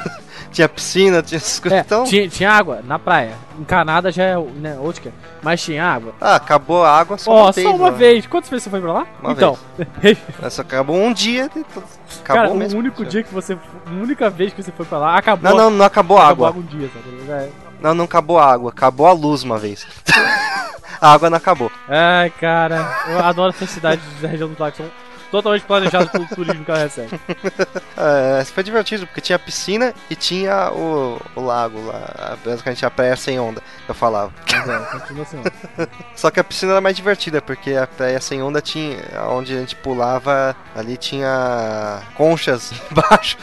piscina, 0.70 1.22
tinha 1.22 1.38
essas 1.38 1.60
coisas. 1.60 1.80
É, 1.80 1.82
então... 1.82 2.04
tinha, 2.04 2.28
tinha 2.28 2.52
água 2.52 2.82
na 2.84 2.98
praia. 2.98 3.34
Encanada 3.60 4.12
já 4.12 4.24
é 4.24 4.36
né, 4.36 4.78
outro 4.80 5.02
que 5.02 5.10
é. 5.10 5.12
Mas 5.42 5.62
tinha 5.62 5.86
água. 5.86 6.14
Ah, 6.20 6.36
acabou 6.36 6.84
a 6.84 6.98
água 6.98 7.18
só 7.18 7.32
oh, 7.32 7.42
uma 7.44 7.52
vez. 7.52 7.68
Só 7.68 7.76
uma 7.76 7.86
mano. 7.86 7.98
vez. 7.98 8.26
Quantas 8.26 8.50
vezes 8.50 8.64
você 8.64 8.70
foi 8.70 8.82
pra 8.82 8.94
lá? 8.94 9.08
Uma 9.22 9.32
então. 9.34 9.58
vez. 10.02 10.18
Só 10.50 10.62
acabou 10.62 10.96
um 10.96 11.14
dia. 11.14 11.46
Acabou 11.46 11.74
Cara, 12.24 12.54
mesmo. 12.54 12.78
o 12.78 12.82
único 12.82 13.06
dia 13.06 13.24
que 13.24 13.34
você. 13.34 13.54
A 13.54 13.90
única 13.90 14.30
vez 14.30 14.54
que 14.54 14.64
você 14.64 14.72
foi 14.72 14.86
pra 14.86 14.98
lá, 14.98 15.18
acabou. 15.18 15.50
Não, 15.52 15.58
não, 15.58 15.70
não 15.70 15.86
acabou 15.86 16.18
a 16.18 16.28
água. 16.28 16.50
Acabou 16.50 16.64
um 16.64 16.78
dia, 16.78 16.90
sabe? 16.94 17.32
É. 17.32 17.50
Não, 17.82 17.94
não 17.94 18.06
acabou 18.06 18.40
a 18.40 18.52
água. 18.52 18.70
Acabou 18.72 19.08
a 19.08 19.12
luz 19.12 19.44
uma 19.44 19.58
vez. 19.58 19.86
a 21.02 21.14
água 21.14 21.30
não 21.30 21.38
acabou. 21.38 21.72
Ai, 21.88 22.30
cara, 22.30 23.04
eu 23.08 23.20
adoro 23.20 23.50
essa 23.50 23.68
cidade 23.68 24.02
da 24.22 24.28
região 24.28 24.50
do 24.50 24.62
Lago. 24.62 24.78
Totalmente 25.34 25.66
planejados 25.66 26.12
pelo 26.12 26.28
turismo 26.28 26.64
que 26.64 26.70
ela 26.70 26.80
recebe. 26.82 27.10
É, 27.96 28.44
foi 28.44 28.64
divertido, 28.64 29.06
porque 29.06 29.22
tinha 29.22 29.38
piscina 29.38 29.94
e 30.10 30.16
tinha 30.16 30.72
o, 30.72 31.22
o 31.36 31.42
lago 31.42 31.80
lá. 31.86 32.38
Basicamente 32.44 32.86
a 32.86 32.90
praia 32.90 33.16
sem 33.16 33.40
onda, 33.40 33.62
eu 33.88 33.94
falava. 33.94 34.34
É, 34.52 34.98
continua 34.98 35.24
assim. 35.24 35.42
Só 36.16 36.32
que 36.32 36.40
a 36.40 36.44
piscina 36.44 36.72
era 36.72 36.82
mais 36.82 36.96
divertida, 36.96 37.42
porque 37.42 37.76
a 37.76 37.86
praia 37.86 38.20
sem 38.20 38.42
onda 38.42 38.62
tinha. 38.62 38.98
Onde 39.30 39.56
a 39.56 39.60
gente 39.60 39.76
pulava, 39.76 40.56
ali 40.76 40.98
tinha 40.98 42.02
conchas 42.16 42.74
embaixo. 42.92 43.38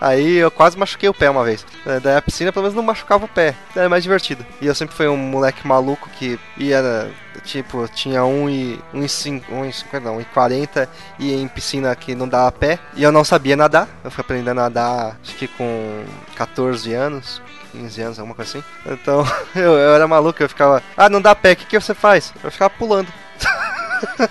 Aí 0.00 0.36
eu 0.36 0.50
quase 0.50 0.78
machuquei 0.78 1.08
o 1.08 1.14
pé 1.14 1.28
uma 1.28 1.44
vez. 1.44 1.66
É, 1.84 1.98
Daí 1.98 2.16
a 2.16 2.22
piscina 2.22 2.52
pelo 2.52 2.64
menos 2.64 2.76
não 2.76 2.82
machucava 2.82 3.24
o 3.24 3.28
pé. 3.28 3.54
Era 3.74 3.88
mais 3.88 4.02
divertido. 4.02 4.44
E 4.60 4.66
eu 4.66 4.74
sempre 4.74 4.94
fui 4.94 5.08
um 5.08 5.16
moleque 5.16 5.66
maluco 5.66 6.08
que 6.10 6.38
ia. 6.56 7.10
Tipo, 7.44 7.88
tinha 7.88 8.24
1 8.24 8.50
e. 8.50 8.80
1 8.94 9.04
e 9.04 9.08
5, 9.08 9.54
1 9.54 9.64
e 9.64 9.72
50, 9.72 10.00
não, 10.06 10.16
1 10.16 10.20
e 10.20 10.24
40 10.26 10.88
e 11.18 11.34
em 11.34 11.48
piscina 11.48 11.94
que 11.96 12.14
não 12.14 12.28
dava 12.28 12.52
pé. 12.52 12.78
E 12.94 13.02
eu 13.02 13.10
não 13.10 13.24
sabia 13.24 13.56
nadar. 13.56 13.88
Eu 14.04 14.10
fui 14.10 14.22
aprendendo 14.22 14.50
a 14.50 14.54
nadar 14.54 15.16
acho 15.22 15.34
que 15.34 15.48
com 15.48 16.04
14 16.36 16.92
anos. 16.94 17.42
15 17.72 18.00
anos, 18.00 18.18
alguma 18.18 18.34
coisa 18.34 18.58
assim. 18.58 18.66
Então, 18.86 19.24
eu, 19.54 19.72
eu 19.72 19.94
era 19.94 20.08
maluco, 20.08 20.42
eu 20.42 20.48
ficava, 20.48 20.82
ah, 20.96 21.08
não 21.08 21.20
dá 21.20 21.34
pé, 21.34 21.52
o 21.52 21.56
que, 21.56 21.66
que 21.66 21.78
você 21.78 21.94
faz? 21.94 22.32
Eu 22.42 22.50
ficava 22.50 22.70
pulando. 22.70 23.08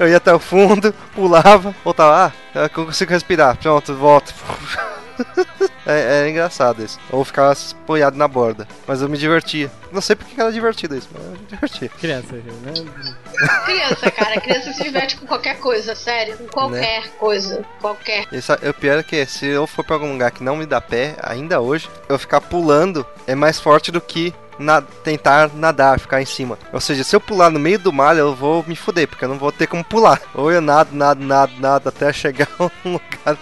eu 0.00 0.08
ia 0.08 0.16
até 0.16 0.32
o 0.32 0.38
fundo, 0.38 0.94
pulava, 1.14 1.74
voltava, 1.84 2.32
ah, 2.54 2.60
eu 2.62 2.70
consigo 2.70 3.12
respirar, 3.12 3.56
pronto, 3.58 3.94
volto. 3.94 4.34
É, 5.90 6.26
é 6.26 6.28
engraçado 6.28 6.84
isso. 6.84 6.98
Ou 7.10 7.24
ficava 7.24 7.52
apoiado 7.52 8.14
na 8.14 8.28
borda. 8.28 8.68
Mas 8.86 9.00
eu 9.00 9.08
me 9.08 9.16
divertia. 9.16 9.70
Não 9.90 10.02
sei 10.02 10.14
porque 10.14 10.38
era 10.38 10.52
divertido 10.52 10.94
isso, 10.94 11.08
mas 11.14 11.24
eu 11.24 11.30
me 11.30 11.38
divertia. 11.48 11.88
Criança, 11.88 12.34
né? 12.34 12.74
Criança, 13.64 14.10
cara, 14.10 14.38
criança 14.38 14.72
se 14.74 14.82
diverte 14.82 15.16
com 15.16 15.26
qualquer 15.26 15.58
coisa, 15.58 15.94
sério. 15.94 16.36
Com 16.36 16.46
qualquer 16.48 17.08
coisa. 17.12 17.64
Qualquer. 17.80 18.26
Sa- 18.42 18.58
o 18.68 18.74
pior 18.74 18.98
é 18.98 19.02
que 19.02 19.24
se 19.24 19.46
eu 19.46 19.66
for 19.66 19.82
pra 19.82 19.96
algum 19.96 20.12
lugar 20.12 20.30
que 20.30 20.44
não 20.44 20.56
me 20.56 20.66
dá 20.66 20.78
pé, 20.78 21.16
ainda 21.22 21.58
hoje, 21.60 21.88
eu 22.06 22.18
ficar 22.18 22.42
pulando 22.42 23.06
é 23.26 23.34
mais 23.34 23.58
forte 23.58 23.90
do 23.90 24.00
que 24.00 24.34
na- 24.58 24.82
tentar 24.82 25.50
nadar, 25.54 25.98
ficar 26.00 26.20
em 26.20 26.26
cima. 26.26 26.58
Ou 26.70 26.80
seja, 26.82 27.02
se 27.02 27.16
eu 27.16 27.20
pular 27.20 27.48
no 27.48 27.58
meio 27.58 27.78
do 27.78 27.92
mar, 27.92 28.14
eu 28.18 28.34
vou 28.34 28.62
me 28.66 28.76
fuder, 28.76 29.08
porque 29.08 29.24
eu 29.24 29.28
não 29.30 29.38
vou 29.38 29.52
ter 29.52 29.66
como 29.66 29.82
pular. 29.84 30.20
Ou 30.34 30.52
eu 30.52 30.60
nado, 30.60 30.94
nado, 30.94 31.24
nado, 31.24 31.52
nado 31.58 31.88
até 31.88 32.12
chegar 32.12 32.48
a 32.58 32.64
um 32.84 32.92
lugar, 32.92 33.38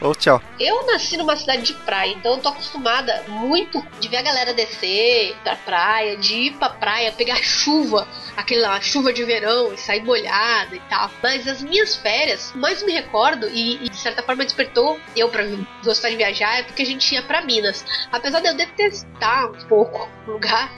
ou, 0.00 0.14
tchau. 0.14 0.42
Eu 0.58 0.86
nasci 0.86 1.16
numa 1.16 1.36
cidade 1.36 1.62
de 1.62 1.74
praia, 1.74 2.12
então 2.12 2.32
eu 2.32 2.38
tô 2.38 2.48
acostumada 2.48 3.22
muito 3.28 3.84
de 4.00 4.08
ver 4.08 4.18
a 4.18 4.22
galera 4.22 4.54
descer 4.54 5.36
pra 5.42 5.56
praia, 5.56 6.16
de 6.16 6.34
ir 6.34 6.52
pra 6.54 6.70
praia, 6.70 7.12
pegar 7.12 7.36
chuva, 7.44 8.08
aquela 8.36 8.80
chuva 8.80 9.12
de 9.12 9.22
verão 9.24 9.74
e 9.74 9.78
sair 9.78 10.02
molhada 10.02 10.74
e 10.74 10.80
tal. 10.88 11.10
Mas 11.22 11.46
as 11.46 11.62
minhas 11.62 11.96
férias, 11.96 12.52
mais 12.54 12.82
me 12.82 12.92
recordo 12.92 13.48
e, 13.48 13.84
e 13.84 13.88
de 13.90 13.96
certa 13.96 14.22
forma 14.22 14.44
despertou 14.44 14.98
eu 15.14 15.28
pra 15.28 15.44
gostar 15.84 16.08
de 16.08 16.16
viajar 16.16 16.58
é 16.58 16.62
porque 16.62 16.82
a 16.82 16.86
gente 16.86 17.14
ia 17.14 17.22
pra 17.22 17.42
Minas. 17.42 17.84
Apesar 18.10 18.40
de 18.40 18.48
eu 18.48 18.54
detestar 18.54 19.50
um 19.50 19.68
pouco 19.68 20.08
o 20.26 20.32
lugar 20.32 20.72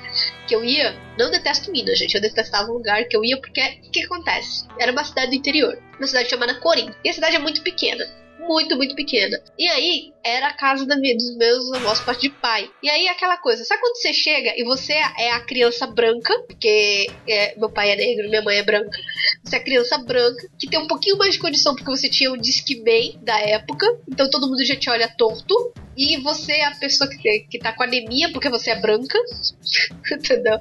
que 0.48 0.54
eu 0.54 0.64
ia, 0.64 0.98
não 1.16 1.30
detesto 1.30 1.70
Minas, 1.70 1.98
gente, 1.98 2.14
eu 2.14 2.20
detestava 2.20 2.70
o 2.70 2.74
lugar 2.74 3.04
que 3.04 3.16
eu 3.16 3.24
ia 3.24 3.40
porque 3.40 3.60
o 3.86 3.90
que 3.90 4.04
acontece? 4.04 4.66
Era 4.78 4.90
uma 4.90 5.04
cidade 5.04 5.30
do 5.30 5.36
interior, 5.36 5.78
uma 5.96 6.06
cidade 6.08 6.28
chamada 6.28 6.54
Corim. 6.56 6.90
E 7.04 7.08
a 7.08 7.12
cidade 7.12 7.36
é 7.36 7.38
muito 7.38 7.62
pequena 7.62 8.04
muito, 8.46 8.76
muito 8.76 8.94
pequena. 8.94 9.36
E 9.58 9.66
aí, 9.68 10.12
era 10.24 10.48
a 10.48 10.56
casa 10.56 10.86
da 10.86 10.96
minha- 10.96 11.16
dos 11.16 11.36
meus 11.36 11.72
avós, 11.72 12.04
parte 12.04 12.28
de 12.28 12.38
pai. 12.38 12.70
E 12.82 12.88
aí, 12.90 13.08
aquela 13.08 13.36
coisa, 13.36 13.64
sabe 13.64 13.80
quando 13.80 13.96
você 13.96 14.12
chega 14.12 14.52
e 14.56 14.64
você 14.64 14.92
é 14.92 15.32
a 15.32 15.40
criança 15.40 15.86
branca, 15.86 16.34
porque 16.46 17.18
é, 17.28 17.58
meu 17.58 17.70
pai 17.72 17.90
é 17.92 17.96
negro, 17.96 18.28
minha 18.28 18.42
mãe 18.42 18.58
é 18.58 18.62
branca, 18.62 18.96
você 19.44 19.56
é 19.56 19.58
a 19.58 19.64
criança 19.64 19.98
branca, 19.98 20.46
que 20.58 20.68
tem 20.68 20.78
um 20.80 20.86
pouquinho 20.86 21.18
mais 21.18 21.34
de 21.34 21.40
condição, 21.40 21.74
porque 21.74 21.90
você 21.90 22.08
tinha 22.08 22.32
o 22.32 22.40
Disque 22.40 22.82
bem 22.82 23.18
da 23.22 23.38
época, 23.40 23.86
então 24.10 24.28
todo 24.30 24.48
mundo 24.48 24.64
já 24.64 24.76
te 24.76 24.88
olha 24.90 25.12
torto. 25.16 25.54
E 25.96 26.16
você 26.18 26.52
é 26.52 26.64
a 26.66 26.74
pessoa 26.74 27.08
que, 27.08 27.40
que 27.50 27.58
tá 27.58 27.72
com 27.72 27.82
anemia 27.82 28.30
porque 28.32 28.48
você 28.48 28.70
é 28.70 28.80
branca, 28.80 29.18
entendeu? 30.10 30.58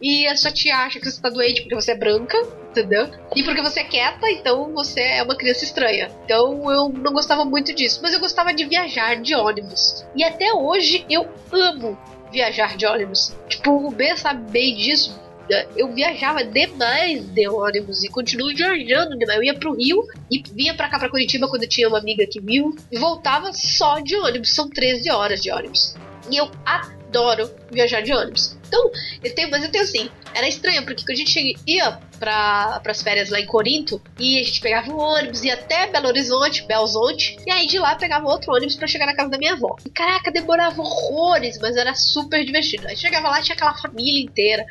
E 0.00 0.26
a 0.26 0.36
sua 0.36 0.50
tia 0.50 0.76
acha 0.76 1.00
que 1.00 1.10
você 1.10 1.20
tá 1.20 1.30
doente 1.30 1.62
porque 1.62 1.74
você 1.74 1.92
é 1.92 1.96
branca, 1.96 2.36
entendeu? 2.70 3.08
E 3.34 3.42
porque 3.42 3.62
você 3.62 3.80
é 3.80 3.84
quieta, 3.84 4.30
então 4.30 4.72
você 4.72 5.00
é 5.00 5.22
uma 5.22 5.36
criança 5.36 5.64
estranha. 5.64 6.10
Então 6.24 6.70
eu 6.70 6.88
não 6.88 7.12
gostava 7.12 7.44
muito 7.44 7.74
disso. 7.74 8.00
Mas 8.02 8.12
eu 8.12 8.20
gostava 8.20 8.52
de 8.52 8.64
viajar 8.64 9.20
de 9.20 9.34
ônibus. 9.34 10.04
E 10.14 10.22
até 10.22 10.52
hoje 10.52 11.04
eu 11.08 11.26
amo 11.52 11.98
viajar 12.30 12.76
de 12.76 12.86
ônibus. 12.86 13.34
Tipo, 13.48 13.88
o 13.88 13.90
B 13.90 14.16
sabe 14.16 14.50
bem 14.50 14.76
disso. 14.76 15.27
Eu 15.76 15.92
viajava 15.92 16.44
demais 16.44 17.24
de 17.24 17.48
ônibus 17.48 18.04
e 18.04 18.08
continuo 18.08 18.54
viajando 18.54 19.16
demais. 19.16 19.38
Eu 19.38 19.44
ia 19.44 19.54
pro 19.54 19.74
Rio 19.74 20.04
e 20.30 20.42
vinha 20.52 20.74
pra 20.74 20.88
cá, 20.88 20.98
pra 20.98 21.08
Curitiba, 21.08 21.48
quando 21.48 21.62
eu 21.62 21.68
tinha 21.68 21.88
uma 21.88 21.98
amiga 21.98 22.26
que 22.26 22.40
viu, 22.40 22.76
e 22.90 22.98
voltava 22.98 23.52
só 23.52 24.00
de 24.00 24.16
ônibus. 24.16 24.54
São 24.54 24.68
13 24.68 25.10
horas 25.10 25.42
de 25.42 25.50
ônibus. 25.50 25.96
E 26.30 26.36
eu 26.36 26.50
adoro 26.64 27.50
viajar 27.70 28.02
de 28.02 28.12
ônibus. 28.12 28.56
Então, 28.66 28.90
eu 29.24 29.34
tenho, 29.34 29.50
mas 29.50 29.64
eu 29.64 29.70
tenho 29.70 29.84
assim, 29.84 30.10
era 30.34 30.46
estranho, 30.46 30.84
porque 30.84 31.02
quando 31.02 31.12
a 31.12 31.14
gente 31.16 31.56
ia 31.66 31.98
para 32.18 32.80
as 32.84 33.02
férias 33.02 33.30
lá 33.30 33.40
em 33.40 33.46
Corinto, 33.46 34.00
e 34.18 34.40
a 34.40 34.42
gente 34.44 34.60
pegava 34.60 34.90
um 34.90 34.98
ônibus, 34.98 35.42
ia 35.42 35.54
até 35.54 35.90
Belo 35.90 36.08
Horizonte, 36.08 36.66
Belzonte, 36.66 37.36
e 37.46 37.50
aí 37.50 37.66
de 37.66 37.78
lá 37.78 37.94
pegava 37.94 38.26
outro 38.26 38.52
ônibus 38.52 38.76
para 38.76 38.86
chegar 38.86 39.06
na 39.06 39.14
casa 39.14 39.30
da 39.30 39.38
minha 39.38 39.54
avó. 39.54 39.76
E 39.84 39.90
caraca, 39.90 40.30
demorava 40.30 40.80
horrores, 40.80 41.58
mas 41.60 41.76
era 41.76 41.94
super 41.94 42.44
divertido. 42.44 42.88
Aí 42.88 42.96
chegava 42.96 43.28
lá, 43.28 43.40
tinha 43.40 43.54
aquela 43.54 43.74
família 43.74 44.22
inteira. 44.22 44.64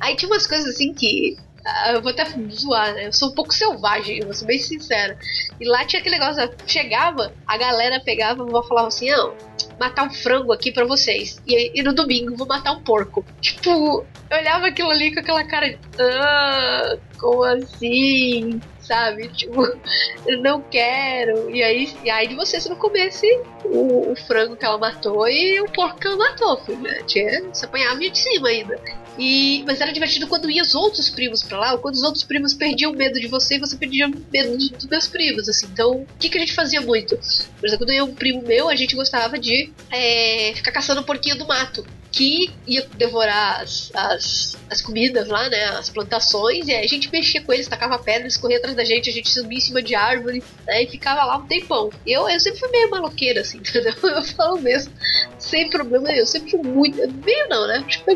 Aí 0.00 0.16
tinha 0.16 0.30
umas 0.30 0.46
coisas 0.46 0.74
assim 0.74 0.92
que. 0.94 1.36
Ah, 1.64 1.92
eu 1.92 2.02
vou 2.02 2.10
até 2.10 2.24
zoar, 2.50 2.94
né? 2.94 3.06
Eu 3.06 3.12
sou 3.12 3.30
um 3.30 3.34
pouco 3.34 3.54
selvagem, 3.54 4.18
eu 4.18 4.24
vou 4.24 4.34
ser 4.34 4.46
bem 4.46 4.58
sincera. 4.58 5.16
E 5.60 5.68
lá 5.68 5.84
tinha 5.84 6.00
aquele 6.00 6.18
negócio, 6.18 6.50
chegava, 6.66 7.32
a 7.46 7.56
galera 7.56 8.00
pegava, 8.04 8.44
vovó 8.44 8.62
falava 8.64 8.88
assim, 8.88 9.10
não, 9.10 9.34
matar 9.78 10.04
um 10.04 10.10
frango 10.10 10.52
aqui 10.52 10.72
pra 10.72 10.84
vocês. 10.84 11.40
E, 11.46 11.80
e 11.80 11.82
no 11.82 11.94
domingo 11.94 12.36
vou 12.36 12.46
matar 12.46 12.72
um 12.72 12.82
porco. 12.82 13.24
Tipo, 13.40 14.04
eu 14.30 14.38
olhava 14.38 14.66
aquilo 14.66 14.90
ali 14.90 15.12
com 15.12 15.20
aquela 15.20 15.44
cara 15.44 15.68
de. 15.68 15.78
Ah, 16.00 16.96
como 17.18 17.44
assim? 17.44 18.60
Sabe? 18.92 19.28
Tipo, 19.28 19.62
eu 20.28 20.42
não 20.42 20.60
quero. 20.60 21.48
E 21.48 21.62
aí, 21.62 21.94
e 22.04 22.10
aí 22.10 22.28
de 22.28 22.34
você 22.34 22.60
se 22.60 22.68
não 22.68 22.76
comesse 22.76 23.26
o, 23.64 24.12
o 24.12 24.16
frango 24.26 24.54
que 24.54 24.66
ela 24.66 24.76
matou 24.76 25.26
e 25.26 25.60
o 25.62 25.72
porco 25.72 25.98
que 25.98 26.06
ela 26.06 26.16
matou, 26.16 26.58
filho. 26.58 26.80
né? 26.80 27.02
Tinha, 27.06 27.42
você 27.44 27.64
apanhava 27.64 27.98
de 27.98 28.18
cima 28.18 28.48
ainda. 28.48 28.78
E, 29.18 29.62
mas 29.66 29.80
era 29.80 29.92
divertido 29.92 30.26
quando 30.26 30.50
ia 30.50 30.62
os 30.62 30.74
outros 30.74 31.10
primos 31.10 31.42
pra 31.42 31.58
lá, 31.58 31.72
ou 31.72 31.78
quando 31.78 31.94
os 31.94 32.02
outros 32.02 32.24
primos 32.24 32.54
perdiam 32.54 32.92
medo 32.92 33.20
de 33.20 33.28
você 33.28 33.56
e 33.56 33.58
você 33.58 33.76
perdia 33.76 34.08
medo 34.08 34.56
dos 34.56 34.70
dos 34.70 34.86
meus 34.86 35.06
primos, 35.06 35.48
assim. 35.48 35.66
Então, 35.66 36.02
o 36.02 36.06
que, 36.18 36.28
que 36.28 36.38
a 36.38 36.40
gente 36.40 36.54
fazia 36.54 36.80
muito? 36.80 37.16
Por 37.16 37.66
exemplo, 37.66 37.86
quando 37.86 37.92
ia 37.92 38.04
um 38.04 38.14
primo 38.14 38.42
meu, 38.42 38.68
a 38.68 38.76
gente 38.76 38.96
gostava 38.96 39.38
de 39.38 39.72
é, 39.90 40.52
ficar 40.54 40.72
caçando 40.72 41.02
porquinho 41.04 41.36
do 41.36 41.46
mato. 41.46 41.84
Que 42.12 42.52
ia 42.66 42.86
devorar 42.94 43.62
as, 43.62 43.90
as, 43.94 44.58
as 44.70 44.80
comidas 44.82 45.28
lá, 45.28 45.48
né? 45.48 45.64
As 45.70 45.88
plantações, 45.88 46.68
e 46.68 46.72
aí 46.72 46.84
a 46.84 46.88
gente 46.88 47.10
mexia 47.10 47.42
com 47.42 47.52
eles, 47.52 47.66
tacava 47.66 47.98
pedra, 47.98 48.22
eles 48.22 48.36
corriam 48.36 48.58
atrás 48.58 48.76
da 48.76 48.84
gente, 48.84 49.08
a 49.08 49.12
gente 49.12 49.30
subia 49.30 49.58
em 49.58 49.60
cima 49.60 49.82
de 49.82 49.94
árvore, 49.94 50.42
né? 50.66 50.82
E 50.82 50.86
ficava 50.86 51.24
lá 51.24 51.38
um 51.38 51.46
tempão. 51.46 51.90
Eu, 52.06 52.28
eu 52.28 52.38
sempre 52.38 52.60
fui 52.60 52.68
meio 52.68 52.90
maloqueira, 52.90 53.40
assim, 53.40 53.58
entendeu? 53.64 53.94
Eu 54.02 54.22
falo 54.22 54.60
mesmo, 54.60 54.92
sem 55.38 55.70
problema 55.70 56.08
nenhum. 56.08 56.20
Eu 56.20 56.26
sempre 56.26 56.50
fui 56.50 56.62
muito. 56.62 56.96
Meio 57.24 57.48
não, 57.48 57.66
né? 57.66 57.84
Que 57.88 58.04
foi 58.04 58.14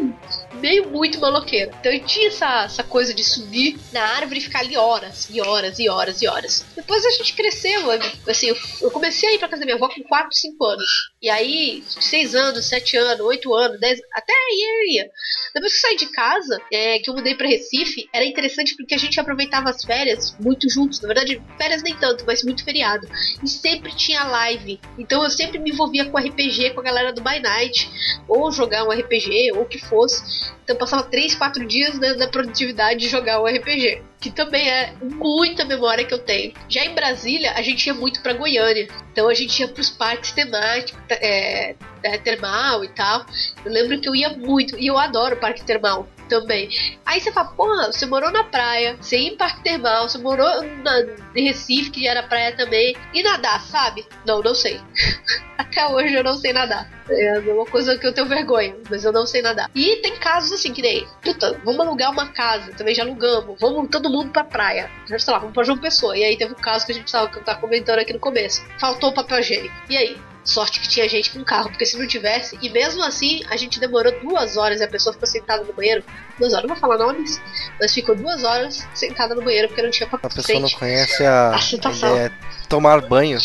meio 0.57 0.91
muito 0.91 1.21
maloqueira. 1.21 1.71
Então 1.81 1.93
eu 1.93 2.05
tinha 2.05 2.29
essa, 2.29 2.65
essa 2.65 2.83
coisa 2.83 3.13
de 3.15 3.23
subir 3.25 3.79
na 3.93 4.03
árvore 4.03 4.39
e 4.39 4.43
ficar 4.43 4.61
ali 4.61 4.77
horas, 4.77 5.29
e 5.31 5.41
horas, 5.41 5.79
e 5.79 5.89
horas, 5.89 6.23
e 6.23 6.27
horas. 6.29 6.65
Depois 6.75 7.05
a 7.05 7.11
gente 7.11 7.33
cresceu, 7.35 7.93
eu- 7.93 8.01
assim, 8.29 8.55
eu, 8.81 8.91
comecei 8.91 9.29
a 9.29 9.35
ir 9.35 9.39
pra 9.39 9.49
casa 9.49 9.61
da 9.61 9.67
minha 9.67 9.77
avó 9.77 9.89
com 9.89 10.03
4, 10.03 10.29
5 10.33 10.65
anos. 10.65 10.87
E 11.23 11.29
aí, 11.29 11.83
6 11.89 12.35
anos, 12.35 12.65
7 12.67 12.97
anos, 12.97 13.21
8 13.27 13.53
anos, 13.55 13.81
10, 13.81 13.99
até 14.15 14.33
aí 14.33 14.63
eu 14.89 14.93
ia. 14.95 15.11
Depois 15.55 15.73
que 15.73 15.79
eu 15.79 15.81
saí 15.91 15.97
de 15.97 16.07
casa, 16.13 16.61
é, 16.73 16.99
que 16.99 17.11
eu 17.11 17.15
mudei 17.15 17.35
pra 17.35 17.49
Recife, 17.49 18.09
era 18.13 18.25
interessante 18.25 18.75
porque 18.77 18.95
a 18.95 18.99
gente 18.99 19.19
aproveitava 19.19 19.71
as 19.71 19.85
férias 19.85 20.37
muito 20.41 20.69
juntos. 20.71 21.01
Na 21.01 21.09
verdade, 21.09 21.41
férias 21.59 21.83
nem 21.83 21.95
tanto, 21.97 22.25
mas 22.27 22.43
muito 22.43 22.65
feriado. 22.65 23.07
E 23.43 23.49
sempre 23.49 23.95
tinha 23.95 24.25
live. 24.25 24.81
Então 24.99 25.23
eu 25.23 25.31
sempre 25.31 25.59
me 25.59 25.71
envolvia 25.71 26.05
com 26.07 26.19
RPG, 26.19 26.71
com 26.71 26.81
a 26.81 26.85
galera 26.85 27.13
do 27.13 27.23
By 27.23 27.41
Night, 27.41 27.89
ou 28.29 28.51
jogar 28.53 28.85
um 28.85 28.93
RPG, 28.93 29.53
ou 29.55 29.63
o 29.63 29.67
que 29.67 29.79
fosse. 29.79 30.23
Então 30.65 30.75
eu 30.75 30.79
passava 30.79 31.03
3, 31.05 31.35
4 31.35 31.67
dias 31.67 31.99
na, 31.99 32.15
na 32.15 32.29
produtividade 32.29 33.01
de 33.01 33.09
jogar 33.09 33.41
o 33.41 33.47
RPG. 33.47 34.03
Que 34.21 34.31
também 34.31 34.69
é 34.69 34.95
muita 35.03 35.65
memória 35.65 36.05
que 36.05 36.13
eu 36.13 36.19
tenho. 36.19 36.53
Já 36.69 36.85
em 36.85 36.95
Brasília, 36.95 37.53
a 37.53 37.63
gente 37.63 37.87
ia 37.87 37.95
muito 37.95 38.21
pra 38.23 38.33
Goiânia. 38.33 38.89
Então 39.13 39.29
a 39.29 39.35
gente 39.35 39.61
ia 39.61 39.69
pros 39.69 39.91
parques 39.91 40.33
temáticos, 40.33 41.01
é, 41.11 41.75
é, 42.03 42.19
termal 42.19 42.85
e 42.85 42.89
tal. 42.89 43.25
Eu 43.65 43.73
lembro 43.73 44.01
que 44.01 44.09
eu 44.09 44.15
ia 44.15 44.31
muito, 44.31 44.79
e 44.79 44.87
eu 44.87 44.99
adoro 44.99 45.37
parque 45.37 45.65
termal. 45.65 46.09
Também. 46.29 46.69
Aí 47.05 47.21
você 47.21 47.33
fala, 47.33 47.49
porra, 47.49 47.93
você 47.93 48.07
morou 48.07 48.31
na 48.31 48.45
praia, 48.45 48.97
você 49.01 49.19
ia 49.19 49.29
em 49.33 49.37
Parque 49.37 49.63
Termal, 49.63 50.09
você 50.09 50.19
morou 50.19 50.63
na, 50.83 51.07
em 51.35 51.45
Recife, 51.45 51.91
que 51.91 52.07
era 52.07 52.23
praia 52.23 52.57
também, 52.57 52.97
e 53.13 53.23
nadar, 53.23 53.61
sabe? 53.63 54.07
Não, 54.27 54.41
não 54.41 54.55
sei. 54.55 54.81
Até 55.59 55.87
hoje 55.87 56.15
eu 56.15 56.23
não 56.23 56.35
sei 56.35 56.53
nadar. 56.53 56.91
É 57.09 57.39
uma 57.39 57.65
coisa 57.65 57.97
que 57.97 58.07
eu 58.07 58.13
tenho 58.13 58.27
vergonha, 58.27 58.77
mas 58.91 59.05
eu 59.05 59.13
não 59.13 59.27
sei 59.27 59.41
nadar. 59.41 59.71
E 59.75 59.97
tem 59.97 60.17
casos 60.17 60.53
assim, 60.53 60.73
que 60.73 60.83
nem, 60.83 61.07
puta, 61.23 61.59
vamos 61.65 61.81
alugar 61.81 62.11
uma 62.11 62.29
casa, 62.29 62.73
também 62.73 62.95
já 62.95 63.05
alugamos, 63.05 63.59
vamos 63.59 63.89
todo 63.89 64.11
mundo 64.11 64.33
pra 64.33 64.45
praia. 64.45 64.91
Sei 65.07 65.33
lá, 65.33 65.39
vamos 65.39 65.55
pra 65.55 65.65
João 65.65 65.79
Pessoa. 65.79 66.17
E 66.17 66.25
aí 66.25 66.37
teve 66.37 66.53
um 66.53 66.57
caso 66.57 66.85
que 66.85 66.93
a 66.93 66.95
gente 66.95 67.11
tava, 67.11 67.29
comentando 67.57 68.01
aqui 68.01 68.13
no 68.13 68.19
começo. 68.19 68.67
Faltou 68.79 69.13
papel 69.13 69.41
higiênico. 69.41 69.75
E 69.89 69.97
aí? 69.97 70.17
Sorte 70.47 70.79
que 70.81 70.89
tinha 70.89 71.09
gente 71.09 71.31
com 71.33 71.45
carro, 71.45 71.69
porque 71.71 71.85
se 71.85 71.99
não 71.99 72.07
tivesse, 72.07 72.57
e 72.63 72.71
mesmo 72.71 73.03
assim 73.03 73.43
a 73.51 73.57
gente 73.57 73.81
demorou 73.81 74.13
duas 74.21 74.57
horas 74.57 74.81
e 74.81 74.85
a 74.85 74.89
pessoa 74.89 75.13
ficou 75.13 75.27
sentada 75.27 75.65
no 75.65 75.73
banheiro. 75.73 76.05
Duas 76.39 76.53
horas, 76.55 76.67
não 76.69 76.75
vou 76.77 76.81
falar 76.81 76.99
nomes, 76.99 77.41
mas 77.81 77.93
ficou 77.93 78.15
duas 78.15 78.45
horas 78.45 78.87
sentada 78.95 79.35
no 79.35 79.43
banheiro 79.43 79.67
porque 79.69 79.83
não 79.83 79.91
tinha 79.91 80.09
papel 80.09 80.31
A 80.31 80.35
pessoa 80.35 80.61
não 80.61 80.67
higiênico. 80.69 80.79
conhece 80.79 81.25
a, 81.27 81.51
A 81.55 81.59
situação. 81.61 82.17
de 82.17 82.69
tomar 82.69 83.01
banho. 83.03 83.39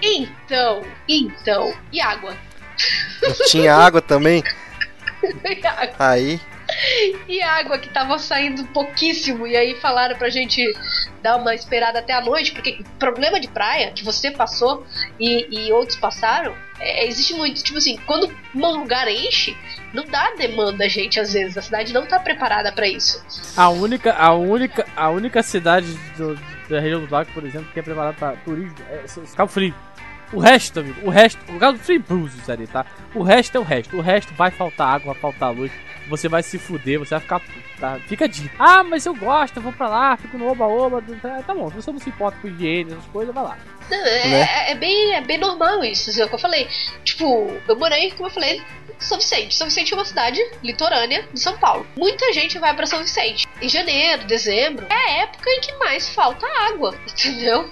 Então, 0.00 0.84
então, 1.08 1.74
e 1.92 2.00
água? 2.00 2.36
Não 3.22 3.32
tinha 3.46 3.74
água 3.74 4.00
também. 4.00 4.42
E 5.44 5.66
água? 5.66 5.94
Aí, 5.98 6.40
E 7.26 7.42
água 7.42 7.78
que 7.78 7.88
tava 7.88 8.16
saindo 8.18 8.64
pouquíssimo. 8.66 9.46
E 9.46 9.56
aí 9.56 9.74
falaram 9.80 10.14
pra 10.16 10.28
gente 10.28 10.62
dar 11.26 11.36
uma 11.36 11.54
esperada 11.54 11.98
até 11.98 12.12
a 12.12 12.20
noite, 12.20 12.52
porque 12.52 12.78
problema 12.98 13.40
de 13.40 13.48
praia 13.48 13.90
que 13.90 14.04
você 14.04 14.30
passou 14.30 14.86
e, 15.18 15.46
e 15.50 15.72
outros 15.72 15.98
passaram, 15.98 16.54
é, 16.78 17.06
existe 17.06 17.34
muito. 17.34 17.62
Tipo 17.64 17.78
assim, 17.78 17.98
quando 18.06 18.32
um 18.54 18.78
lugar 18.80 19.08
enche, 19.08 19.56
não 19.92 20.04
dá 20.04 20.32
demanda, 20.38 20.88
gente, 20.88 21.18
às 21.18 21.32
vezes. 21.32 21.58
A 21.58 21.62
cidade 21.62 21.92
não 21.92 22.06
tá 22.06 22.20
preparada 22.20 22.70
pra 22.70 22.86
isso. 22.86 23.20
A 23.56 23.68
única, 23.70 24.12
a 24.14 24.32
única, 24.34 24.86
a 24.96 25.08
única 25.10 25.42
cidade 25.42 25.86
do- 26.16 26.38
da 26.68 26.78
região 26.80 27.04
do 27.04 27.12
Lago, 27.12 27.30
por 27.32 27.44
exemplo, 27.44 27.68
que 27.72 27.80
é 27.80 27.82
preparada 27.82 28.14
para 28.16 28.36
turismo 28.44 28.76
é 28.90 29.04
Cabo 29.36 29.50
Frio. 29.50 29.74
O 30.32 30.40
resto, 30.40 30.80
amigo, 30.80 31.00
o 31.06 31.10
resto, 31.10 31.38
o 31.52 31.58
Cabo 31.58 31.78
Frio 31.78 31.96
e 31.96 31.98
Búzios 32.00 32.50
ali, 32.50 32.66
tá? 32.66 32.84
O 33.14 33.22
resto 33.22 33.56
é 33.56 33.60
o 33.60 33.62
resto. 33.64 33.96
O 33.96 34.00
resto 34.00 34.34
vai 34.34 34.50
faltar 34.50 34.94
água, 34.94 35.12
vai 35.12 35.20
faltar 35.22 35.52
luz. 35.52 35.70
Você 36.08 36.28
vai 36.28 36.42
se 36.42 36.58
fuder, 36.58 36.98
você 36.98 37.10
vai 37.14 37.20
ficar 37.20 37.40
tá? 37.80 37.98
Fica 38.06 38.28
dito. 38.28 38.50
Ah, 38.58 38.82
mas 38.84 39.04
eu 39.06 39.14
gosto, 39.14 39.56
eu 39.56 39.62
vou 39.62 39.72
pra 39.72 39.88
lá, 39.88 40.16
fico 40.16 40.38
no 40.38 40.48
oba-oba. 40.48 41.02
Tá, 41.20 41.42
tá 41.42 41.54
bom, 41.54 41.68
se 41.70 41.76
você 41.76 41.92
não 41.92 41.98
se 41.98 42.08
importa 42.08 42.38
com 42.40 42.48
higiene, 42.48 42.92
essas 42.92 43.04
coisas, 43.06 43.34
vai 43.34 43.44
lá. 43.44 43.58
Não, 43.90 43.98
é, 43.98 44.28
Né? 44.28 44.40
é- 44.42 44.72
é 44.72 44.74
bem, 44.74 45.14
é 45.14 45.20
bem 45.20 45.38
normal 45.38 45.84
isso, 45.84 46.10
assim, 46.10 46.20
é 46.20 46.24
o 46.24 46.28
que 46.28 46.34
eu 46.34 46.38
falei. 46.38 46.68
Tipo, 47.04 47.52
eu 47.68 47.76
morei, 47.76 48.10
como 48.12 48.28
eu 48.28 48.32
falei, 48.32 48.62
São 48.98 49.18
Vicente. 49.18 49.54
São 49.54 49.66
Vicente 49.66 49.92
é 49.92 49.96
uma 49.96 50.04
cidade 50.04 50.40
litorânea 50.62 51.28
de 51.32 51.38
São 51.40 51.56
Paulo. 51.58 51.86
Muita 51.96 52.32
gente 52.32 52.58
vai 52.58 52.74
pra 52.74 52.86
São 52.86 53.00
Vicente. 53.00 53.46
Em 53.60 53.68
janeiro, 53.68 54.24
dezembro, 54.24 54.86
é 54.90 54.94
a 54.94 55.10
época 55.22 55.50
em 55.50 55.60
que 55.60 55.72
mais 55.74 56.08
falta 56.08 56.46
água, 56.68 56.94
entendeu? 57.06 57.70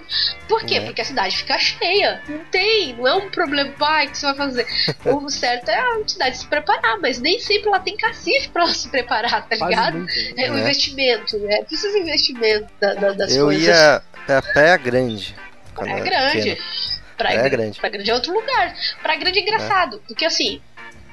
Por 0.48 0.64
quê? 0.64 0.76
É. 0.76 0.80
Porque 0.80 1.00
a 1.00 1.04
cidade 1.04 1.36
fica 1.36 1.58
cheia. 1.58 2.22
Não 2.28 2.38
tem, 2.46 2.94
não 2.94 3.06
é 3.08 3.14
um 3.14 3.30
problema, 3.30 3.72
pai, 3.78 4.08
que 4.08 4.18
você 4.18 4.26
vai 4.26 4.34
fazer. 4.36 4.66
o 5.06 5.28
certo 5.30 5.68
é 5.70 5.78
a 5.78 6.06
cidade 6.06 6.36
se 6.38 6.46
preparar, 6.46 6.98
mas 7.00 7.18
nem 7.20 7.38
sempre 7.40 7.68
ela 7.68 7.80
tem 7.80 7.96
cacife 7.96 8.48
pra 8.48 8.62
ela 8.64 8.74
se 8.74 8.88
preparar, 8.88 9.48
tá 9.48 9.56
ligado? 9.56 9.98
nunca. 9.98 10.12
É 10.36 10.50
o 10.50 10.56
É. 10.56 10.60
investimento, 10.60 11.36
é 11.48 11.62
precisa 11.64 11.92
de 11.94 12.00
investimento 12.00 12.66
da- 12.80 12.94
da- 12.94 13.12
das 13.12 13.34
eu 13.34 13.46
coisas. 13.46 13.66
ia 13.66 14.02
pra 14.26 14.42
Praia 14.42 14.76
Grande. 14.76 15.34
Praia 15.74 15.98
eu 15.98 16.04
Grande. 16.04 16.56
Praia, 17.16 17.36
Praia 17.36 17.36
Grande. 17.36 17.56
Grande. 17.56 17.78
Praia 17.80 17.92
Grande 17.92 18.10
é 18.10 18.14
outro 18.14 18.32
lugar. 18.34 18.74
Praia 19.02 19.18
Grande 19.18 19.38
é 19.38 19.42
engraçado, 19.42 20.02
porque 20.06 20.24
assim. 20.24 20.60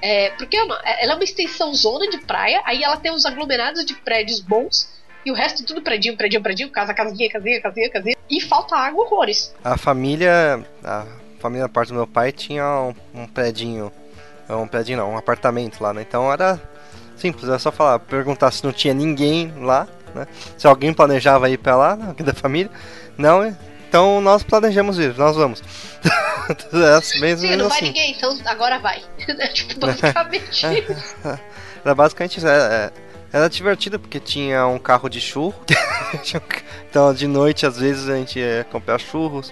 É, 0.01 0.31
porque 0.31 0.57
é 0.57 0.63
uma- 0.63 0.79
ela 0.99 1.13
é 1.13 1.15
uma 1.15 1.23
extensão 1.23 1.73
zona 1.73 2.09
de 2.09 2.17
praia, 2.19 2.61
aí 2.65 2.83
ela 2.83 2.97
tem 2.97 3.11
uns 3.11 3.25
aglomerados 3.25 3.85
de 3.85 3.93
prédios 3.93 4.39
bons, 4.39 4.89
e 5.25 5.31
o 5.31 5.35
resto 5.35 5.63
tudo 5.63 5.81
predinho, 5.81 6.17
predinho, 6.17 6.41
predinho, 6.41 6.69
casa, 6.69 6.93
casinha, 6.93 7.29
casinha, 7.29 7.61
casinha, 7.61 7.89
casinha, 7.89 8.15
e 8.29 8.41
falta 8.41 8.75
água 8.75 9.05
horrores. 9.05 9.53
A 9.63 9.77
família, 9.77 10.65
a 10.83 11.05
família 11.39 11.69
parte 11.69 11.89
do 11.89 11.95
meu 11.95 12.07
pai 12.07 12.31
tinha 12.31 12.65
um, 12.65 12.95
um 13.21 13.27
um 14.49 14.67
predinho 14.67 14.97
não, 14.97 15.11
um 15.11 15.17
apartamento 15.17 15.81
lá, 15.81 15.93
né? 15.93 16.01
Então 16.01 16.31
era 16.33 16.59
simples, 17.15 17.47
era 17.47 17.59
só 17.59 17.71
falar, 17.71 17.99
perguntar 17.99 18.49
se 18.51 18.63
não 18.63 18.73
tinha 18.73 18.93
ninguém 18.93 19.53
lá, 19.59 19.87
né? 20.15 20.27
Se 20.57 20.65
alguém 20.65 20.91
planejava 20.93 21.49
ir 21.49 21.57
pra 21.57 21.75
lá, 21.75 21.93
aqui 22.09 22.23
da 22.23 22.33
família, 22.33 22.71
não, 23.17 23.55
então 23.91 24.21
nós 24.21 24.41
planejamos 24.41 24.97
ir, 24.97 25.17
nós 25.17 25.35
vamos. 25.35 25.61
é 26.71 26.97
assim, 26.97 27.19
mesmo, 27.19 27.45
Sim, 27.45 27.57
não 27.57 27.67
vai 27.67 27.79
assim. 27.79 27.87
ninguém, 27.87 28.11
então 28.13 28.39
agora 28.45 28.79
vai. 28.79 29.03
tipo, 29.53 29.77
basicamente. 29.81 30.65
Era 31.83 31.93
basicamente 31.93 32.37
isso. 32.37 32.47
Era, 32.47 32.93
era 33.33 33.49
divertido 33.49 33.99
porque 33.99 34.17
tinha 34.17 34.65
um 34.65 34.79
carro 34.79 35.09
de 35.09 35.19
churro. 35.19 35.53
Então 36.89 37.13
de 37.13 37.25
noite 37.25 37.65
às 37.65 37.77
vezes 37.77 38.09
a 38.09 38.15
gente 38.15 38.37
ia 38.37 38.65
comprar 38.69 38.97
churros. 38.97 39.51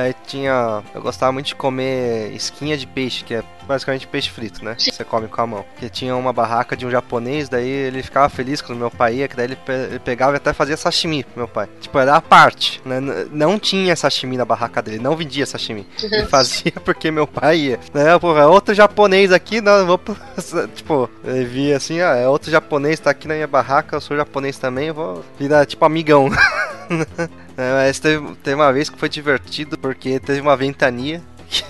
Aí 0.00 0.14
tinha. 0.26 0.82
Eu 0.94 1.00
gostava 1.02 1.32
muito 1.32 1.46
de 1.46 1.54
comer 1.54 2.32
esquinha 2.34 2.76
de 2.76 2.86
peixe, 2.86 3.24
que 3.24 3.34
é 3.34 3.42
basicamente 3.66 4.06
peixe 4.06 4.28
frito, 4.30 4.64
né? 4.64 4.74
Sim. 4.78 4.90
Você 4.90 5.04
come 5.04 5.28
com 5.28 5.40
a 5.40 5.46
mão. 5.46 5.64
Porque 5.72 5.88
tinha 5.88 6.16
uma 6.16 6.32
barraca 6.32 6.76
de 6.76 6.84
um 6.84 6.90
japonês, 6.90 7.48
daí 7.48 7.68
ele 7.68 8.02
ficava 8.02 8.28
feliz 8.28 8.60
quando 8.60 8.78
meu 8.78 8.90
pai 8.90 9.16
ia, 9.16 9.28
que 9.28 9.36
daí 9.36 9.46
ele, 9.46 9.56
pe- 9.56 9.72
ele 9.72 9.98
pegava 10.00 10.32
e 10.34 10.36
até 10.38 10.52
fazia 10.52 10.76
sashimi 10.76 11.22
pro 11.22 11.32
meu 11.38 11.48
pai. 11.48 11.68
Tipo, 11.80 11.98
era 11.98 12.16
a 12.16 12.20
parte, 12.20 12.80
né? 12.84 12.96
N- 13.00 13.28
Não 13.30 13.58
tinha 13.58 13.94
sashimi 13.94 14.36
na 14.36 14.44
barraca 14.44 14.82
dele, 14.82 14.98
não 14.98 15.14
vendia 15.16 15.46
sashimi. 15.46 15.86
Ele 16.02 16.26
fazia 16.28 16.72
porque 16.84 17.10
meu 17.10 17.26
pai 17.26 17.58
ia. 17.58 17.80
Né? 17.94 18.18
Porra, 18.18 18.40
é 18.40 18.46
outro 18.46 18.74
japonês 18.74 19.30
aqui, 19.32 19.60
não, 19.60 19.86
vou. 19.86 20.00
Tipo, 20.74 21.08
ele 21.24 21.44
via 21.44 21.76
assim, 21.76 22.00
ah, 22.00 22.16
é 22.16 22.26
outro 22.26 22.50
japonês, 22.50 22.98
tá 22.98 23.10
aqui 23.10 23.28
na 23.28 23.34
minha 23.34 23.46
barraca, 23.46 23.96
eu 23.96 24.00
sou 24.00 24.16
japonês 24.16 24.58
também, 24.58 24.88
eu 24.88 24.94
vou 24.94 25.24
virar 25.38 25.64
tipo 25.66 25.84
amigão. 25.84 26.28
É, 27.56 27.72
mas 27.74 27.98
teve, 27.98 28.34
teve 28.36 28.54
uma 28.54 28.72
vez 28.72 28.88
que 28.88 28.98
foi 28.98 29.08
divertido 29.08 29.76
porque 29.76 30.18
teve 30.18 30.40
uma 30.40 30.56
ventania 30.56 31.20
que 31.48 31.62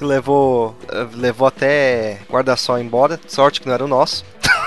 levou, 0.04 0.74
eh, 0.90 1.06
levou 1.14 1.46
até 1.46 2.18
guarda-sol 2.28 2.78
embora. 2.80 3.20
Sorte 3.28 3.60
que 3.60 3.66
não 3.68 3.74
era 3.74 3.84
o 3.84 3.88
nosso. 3.88 4.24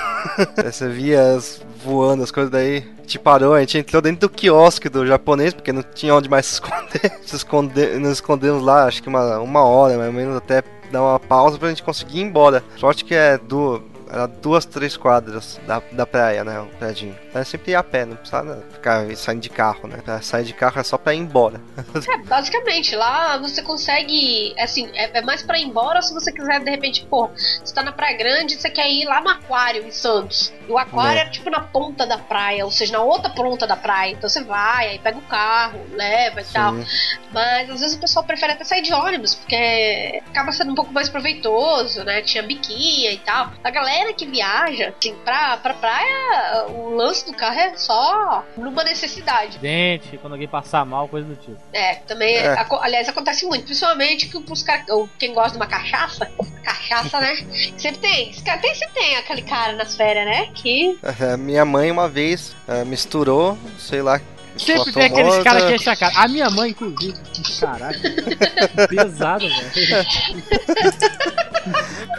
Você 0.63 0.87
via 0.87 1.33
as- 1.35 1.61
voando 1.83 2.23
as 2.23 2.31
coisas 2.31 2.49
daí. 2.51 2.87
Gente 3.01 3.19
parou, 3.19 3.55
a 3.55 3.59
gente 3.59 3.77
entrou 3.77 4.01
dentro 4.01 4.21
do 4.21 4.29
quiosque 4.29 4.87
do 4.87 5.05
japonês, 5.05 5.53
porque 5.53 5.73
não 5.73 5.83
tinha 5.83 6.13
onde 6.15 6.29
mais 6.29 6.45
se 6.45 6.53
esconder. 6.53 7.19
Se 7.25 7.99
nos 7.99 8.11
escondemos 8.13 8.63
lá, 8.63 8.85
acho 8.85 9.01
que 9.03 9.09
uma, 9.09 9.39
uma 9.39 9.63
hora, 9.63 9.97
mais 9.97 10.07
ou 10.09 10.13
menos, 10.13 10.37
até 10.37 10.63
dar 10.91 11.01
uma 11.01 11.19
pausa 11.19 11.57
pra 11.57 11.69
gente 11.69 11.83
conseguir 11.83 12.19
ir 12.19 12.23
embora. 12.23 12.63
Sorte 12.77 13.03
que 13.03 13.13
é 13.15 13.37
do, 13.37 13.81
era 14.11 14.27
duas, 14.27 14.65
três 14.65 14.97
quadras 14.97 15.59
da, 15.67 15.81
da 15.91 16.05
praia, 16.05 16.43
né? 16.43 16.59
O 16.59 16.65
prédio. 16.77 17.15
Aí 17.33 17.45
sempre 17.45 17.71
ia 17.71 17.79
a 17.79 17.83
pé, 17.83 18.05
não 18.05 18.15
precisava 18.15 18.63
ficar 18.71 19.15
saindo 19.15 19.41
de 19.41 19.49
carro, 19.49 19.87
né? 19.87 19.99
Pra 20.03 20.21
sair 20.21 20.43
de 20.45 20.53
carro 20.53 20.79
é 20.79 20.83
só 20.83 20.97
pra 20.97 21.13
ir 21.13 21.19
embora. 21.19 21.61
É, 22.09 22.17
basicamente, 22.23 22.95
lá 22.95 23.37
você 23.37 23.61
consegue, 23.61 24.55
assim, 24.59 24.89
é, 24.95 25.19
é 25.19 25.21
mais 25.21 25.43
pra 25.43 25.59
ir 25.59 25.63
embora 25.63 26.01
se 26.01 26.13
você 26.13 26.31
quiser, 26.31 26.59
de 26.59 26.69
repente, 26.71 27.05
pô, 27.05 27.29
você 27.63 27.73
tá 27.73 27.83
na 27.83 27.91
Praia 27.91 28.17
Grande 28.17 28.55
você 28.55 28.69
quer 28.69 28.89
ir 28.89 29.05
lá 29.05 29.21
no 29.21 29.29
aquário 29.29 29.85
em 29.85 29.91
Santos. 29.91 30.51
E 30.67 30.71
o 30.71 30.77
aquário 30.77 31.19
É. 31.19 31.23
é 31.23 31.29
tipo 31.29 31.49
na 31.49 31.59
ponta 31.61 32.07
da 32.07 32.17
praia, 32.17 32.65
ou 32.65 32.71
seja, 32.71 32.93
na 32.93 33.01
outra 33.03 33.29
ponta 33.29 33.67
da 33.67 33.75
praia. 33.75 34.11
Então 34.13 34.27
você 34.29 34.43
vai, 34.43 34.89
aí 34.89 34.99
pega 34.99 35.17
o 35.17 35.21
carro, 35.23 35.79
leva 35.91 36.41
e 36.41 36.45
tal. 36.45 36.73
Sim. 36.75 36.85
Mas 37.31 37.69
às 37.69 37.79
vezes 37.79 37.95
o 37.97 37.99
pessoal 37.99 38.25
prefere 38.25 38.53
até 38.53 38.63
sair 38.63 38.81
de 38.81 38.93
ônibus, 38.93 39.35
porque 39.35 40.21
acaba 40.29 40.51
sendo 40.51 40.71
um 40.71 40.75
pouco 40.75 40.91
mais 40.91 41.09
proveitoso, 41.09 42.03
né? 42.03 42.21
Tinha 42.21 42.41
biquinha 42.43 43.11
e 43.11 43.17
tal. 43.19 43.51
A 43.63 43.69
galera 43.69 43.98
que 44.13 44.25
viaja, 44.25 44.93
assim, 44.97 45.15
pra, 45.23 45.57
pra 45.57 45.73
praia, 45.73 46.65
o 46.69 46.95
lance 46.95 47.25
do 47.25 47.33
carro 47.33 47.59
é 47.59 47.75
só 47.77 48.43
numa 48.57 48.83
necessidade. 48.83 49.57
Dente, 49.59 50.17
quando 50.17 50.33
alguém 50.33 50.47
passar 50.47 50.85
mal, 50.85 51.07
coisa 51.07 51.27
do 51.27 51.35
tipo. 51.35 51.57
É, 51.73 51.95
também, 51.95 52.35
É. 52.38 52.49
aco- 52.53 52.79
aliás, 52.81 53.07
acontece 53.09 53.45
muito, 53.45 53.65
principalmente 53.65 54.27
que 54.27 54.39
pros 54.41 54.63
caras, 54.63 54.88
ou 54.89 55.09
quem 55.19 55.33
gosta 55.33 55.51
de 55.51 55.57
uma 55.57 55.67
cachaça, 55.67 56.29
cachaça, 56.63 57.19
né? 57.19 57.35
Sempre 57.77 57.99
tem, 57.99 58.31
tem, 58.31 58.75
sempre 58.75 58.93
tem 58.93 59.15
aquele 59.17 59.41
cara 59.43 59.73
nas 59.73 59.95
férias, 59.95 60.25
né? 60.25 60.49
Que 60.55 60.97
É, 61.03 61.38
Minha 61.38 61.65
mãe 61.65 61.91
uma 61.91 62.07
vez 62.09 62.55
eh, 62.67 62.83
misturou, 62.85 63.57
sei 63.77 64.01
lá. 64.01 64.19
Sempre 64.57 64.91
tem 64.91 65.03
aqueles 65.05 65.38
caras 65.43 65.63
que 65.65 65.75
enchem 65.75 65.93
a 65.93 65.95
cara. 65.95 66.13
A 66.17 66.27
minha 66.27 66.49
mãe, 66.49 66.71
inclusive. 66.71 67.13
Caraca. 67.59 67.99
Pesado, 68.89 69.47
velho. 69.47 70.05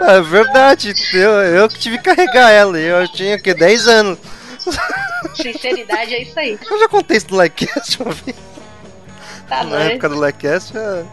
É 0.00 0.20
verdade, 0.20 0.94
eu, 1.12 1.30
eu 1.30 1.68
que 1.68 1.78
tive 1.78 1.98
que 1.98 2.04
carregar 2.04 2.50
ela. 2.50 2.78
Eu 2.78 3.06
tinha 3.08 3.38
que 3.38 3.52
10 3.52 3.88
anos. 3.88 4.18
sinceridade 5.34 6.14
é 6.14 6.22
isso 6.22 6.38
aí, 6.38 6.58
Eu 6.70 6.78
já 6.78 6.88
contei 6.88 7.16
isso 7.16 7.26
no 7.30 7.42
Livecast 7.42 8.02
uma 8.02 8.12
vez. 8.12 8.36
tá 9.48 9.64
Na 9.64 9.70
doido? 9.70 9.90
época 9.92 10.08
do 10.08 10.14
Livecast. 10.26 10.76
é- 10.76 11.04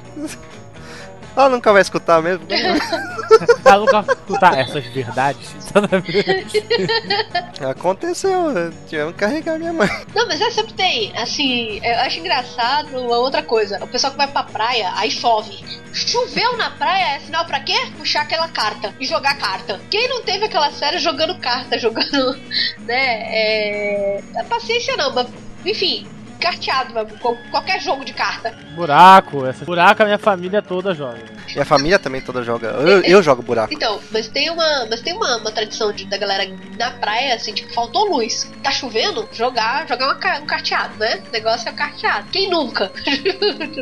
Ela 1.38 1.50
nunca 1.50 1.72
vai 1.72 1.84
escutar 1.84 2.20
mesmo. 2.20 2.44
Ela 3.64 3.78
nunca 3.80 4.02
vai 4.02 4.16
escutar 4.16 4.58
essas 4.58 4.84
verdades 4.88 5.54
toda 5.72 6.00
vez. 6.02 6.52
Aconteceu, 7.70 8.74
tivemos 8.88 9.14
que 9.14 9.20
carregar 9.20 9.60
minha 9.60 9.72
mãe. 9.72 9.88
Não, 10.16 10.28
mas 10.28 10.42
é 10.42 10.50
sempre 10.50 10.74
tem. 10.74 11.16
Assim, 11.16 11.80
eu 11.84 12.00
acho 12.00 12.20
engraçado 12.20 12.98
uma 12.98 13.18
outra 13.18 13.44
coisa. 13.44 13.78
O 13.84 13.88
pessoal 13.88 14.12
que 14.12 14.18
vai 14.18 14.28
pra 14.28 14.44
praia, 14.44 14.92
aí 14.96 15.12
chove. 15.12 15.64
Choveu 15.94 16.58
na 16.58 16.72
praia 16.72 17.18
é 17.18 17.20
sinal 17.20 17.46
pra 17.46 17.60
quê? 17.60 17.78
Puxar 17.98 18.22
aquela 18.22 18.48
carta 18.48 18.94
e 19.00 19.06
jogar 19.06 19.38
carta. 19.38 19.80
Quem 19.92 20.08
não 20.10 20.24
teve 20.24 20.46
aquela 20.46 20.72
série 20.72 20.98
jogando 20.98 21.38
carta, 21.40 21.78
jogando, 21.78 22.36
né? 22.82 23.22
É... 23.30 24.22
Paciência 24.50 24.98
não, 24.98 25.14
mas 25.14 25.28
enfim, 25.66 26.08
carteado, 26.38 26.94
qualquer 27.52 27.82
jogo 27.82 28.06
de 28.06 28.14
carta. 28.14 28.54
Buraco, 28.76 29.46
essa 29.46 29.66
buraco 29.66 30.04
a 30.04 30.06
minha 30.06 30.18
família 30.18 30.62
toda 30.62 30.94
joga. 30.94 31.20
Minha 31.52 31.66
família 31.66 32.00
também 32.00 32.22
toda 32.22 32.44
joga. 32.44 32.68
Eu, 32.68 33.02
eu 33.02 33.24
jogo 33.24 33.42
buraco. 33.42 33.74
Então, 33.74 34.00
mas 34.12 34.28
tem 34.28 34.50
uma, 34.50 34.86
mas 34.90 35.02
tem 35.02 35.14
uma, 35.14 35.38
uma 35.38 35.52
tradição 35.52 35.92
de, 35.92 36.06
da 36.06 36.18
galera 36.18 36.50
na 36.78 36.92
praia, 36.92 37.36
assim, 37.36 37.54
tipo, 37.54 37.74
faltou 37.74 38.10
luz. 38.10 38.50
Tá 38.64 38.72
chovendo? 38.72 39.28
Jogar, 39.32 39.88
jogar 39.88 40.06
uma, 40.08 40.40
um 40.40 40.46
carteado, 40.46 40.96
né? 40.98 41.22
O 41.28 41.32
negócio 41.32 41.68
é 41.68 41.72
o 41.72 41.76
carteado. 41.76 42.28
Quem 42.32 42.50
nunca? 42.50 42.92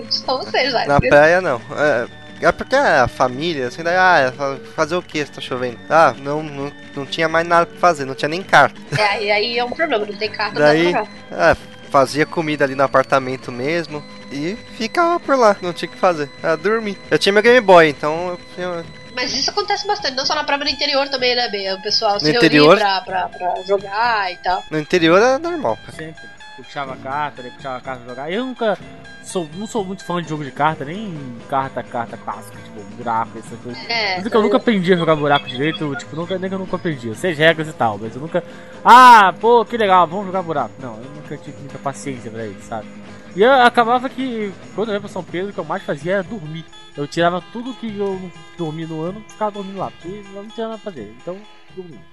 Só 0.09 0.37
vocês, 0.37 0.73
né? 0.73 0.85
Na 0.87 0.99
praia 0.99 1.41
não. 1.41 1.61
É... 1.77 2.25
É 2.41 2.51
porque 2.51 2.75
a 2.75 3.07
família, 3.07 3.67
assim, 3.67 3.81
daí, 3.81 3.95
ah, 3.95 4.33
fazer 4.75 4.95
o 4.95 5.01
que 5.01 5.25
se 5.25 5.31
tá 5.31 5.39
chovendo? 5.39 5.79
Ah, 5.89 6.13
não, 6.17 6.43
não, 6.43 6.71
não 6.93 7.05
tinha 7.05 7.29
mais 7.29 7.47
nada 7.47 7.65
pra 7.65 7.79
fazer, 7.79 8.03
não 8.03 8.13
tinha 8.13 8.27
nem 8.27 8.43
carta. 8.43 8.79
É, 8.97 9.23
e 9.23 9.31
aí 9.31 9.57
é 9.57 9.63
um 9.63 9.71
problema, 9.71 10.05
não 10.05 10.13
tem 10.13 10.29
carta, 10.29 10.59
daí, 10.59 10.91
não 10.91 10.91
dá 10.91 11.05
pra 11.29 11.51
é, 11.51 11.57
fazia 11.95 12.25
comida 12.25 12.65
ali 12.65 12.75
no 12.75 12.83
apartamento 12.83 13.53
mesmo 13.53 14.03
e 14.29 14.57
ficava 14.77 15.17
por 15.17 15.37
lá, 15.37 15.55
não 15.61 15.71
tinha 15.71 15.87
o 15.87 15.91
que 15.93 15.97
fazer. 15.97 16.29
Era 16.43 16.57
dormir. 16.57 16.97
Eu 17.09 17.17
tinha 17.17 17.31
meu 17.31 17.41
Game 17.41 17.61
Boy, 17.61 17.87
então 17.87 18.31
eu 18.31 18.39
tinha... 18.53 18.85
Mas 19.15 19.33
isso 19.33 19.49
acontece 19.49 19.87
bastante, 19.87 20.13
não 20.13 20.25
só 20.25 20.35
na 20.35 20.43
praia, 20.43 20.61
no 20.61 20.69
interior 20.69 21.07
também, 21.07 21.33
né, 21.33 21.47
B? 21.47 21.71
O 21.71 21.81
pessoal 21.81 22.15
no 22.15 22.19
se 22.19 22.29
interior, 22.29 22.77
pra, 22.77 22.99
pra, 22.99 23.29
pra, 23.29 23.63
jogar 23.65 24.29
e 24.29 24.35
tal. 24.35 24.61
No 24.69 24.77
interior 24.77 25.21
é 25.21 25.37
normal. 25.37 25.79
Sempre. 25.95 26.34
Puxava 26.55 26.95
carta, 26.97 27.41
né? 27.41 27.51
Puxava 27.55 27.81
carta 27.81 28.01
pra 28.01 28.09
jogar. 28.09 28.31
Eu 28.31 28.45
nunca 28.45 28.77
sou, 29.23 29.47
não 29.55 29.67
sou 29.67 29.83
muito 29.83 30.05
fã 30.05 30.21
de 30.21 30.29
jogo 30.29 30.43
de 30.43 30.51
carta, 30.51 30.85
nem 30.85 31.13
carta, 31.49 31.83
carta 31.83 32.15
clássica, 32.17 32.57
tipo, 32.57 32.81
buraco, 32.95 33.37
essas 33.37 33.59
coisas. 33.59 33.89
É, 33.89 34.17
mas 34.17 34.25
é 34.25 34.29
que 34.29 34.37
eu 34.37 34.41
nunca 34.41 34.57
aprendi 34.57 34.93
a 34.93 34.97
jogar 34.97 35.15
buraco 35.15 35.47
direito, 35.47 35.95
tipo, 35.95 36.15
nunca, 36.15 36.37
nem 36.37 36.49
que 36.49 36.55
eu 36.55 36.59
nunca 36.59 36.75
aprendi. 36.75 37.07
Eu 37.07 37.15
sei 37.15 37.31
as 37.31 37.37
regras 37.37 37.67
e 37.67 37.73
tal, 37.73 37.97
mas 37.97 38.15
eu 38.15 38.21
nunca. 38.21 38.43
Ah, 38.83 39.33
pô, 39.39 39.65
que 39.65 39.77
legal, 39.77 40.07
vamos 40.07 40.27
jogar 40.27 40.41
buraco. 40.41 40.73
Não, 40.79 40.95
eu 40.95 41.09
nunca 41.15 41.37
tive 41.37 41.57
muita 41.59 41.77
paciência 41.79 42.31
pra 42.31 42.45
isso, 42.45 42.61
sabe? 42.61 42.87
E 43.35 43.41
eu 43.41 43.51
acabava 43.51 44.07
que, 44.07 44.53
quando 44.73 44.89
eu 44.89 44.93
ia 44.93 45.01
pra 45.01 45.09
São 45.09 45.23
Pedro, 45.23 45.49
o 45.49 45.53
que 45.53 45.59
eu 45.59 45.65
mais 45.65 45.83
fazia 45.83 46.13
era 46.13 46.23
dormir. 46.23 46.63
Eu 46.95 47.05
tirava 47.05 47.43
tudo 47.51 47.73
que 47.73 47.97
eu 47.97 48.31
dormi 48.57 48.85
no 48.85 49.01
ano, 49.01 49.21
ficava 49.27 49.51
dormindo 49.51 49.77
lá, 49.77 49.91
porque 49.91 50.23
não 50.33 50.47
tinha 50.47 50.67
nada 50.69 50.79
pra 50.79 50.91
fazer. 50.91 51.13
Então, 51.21 51.37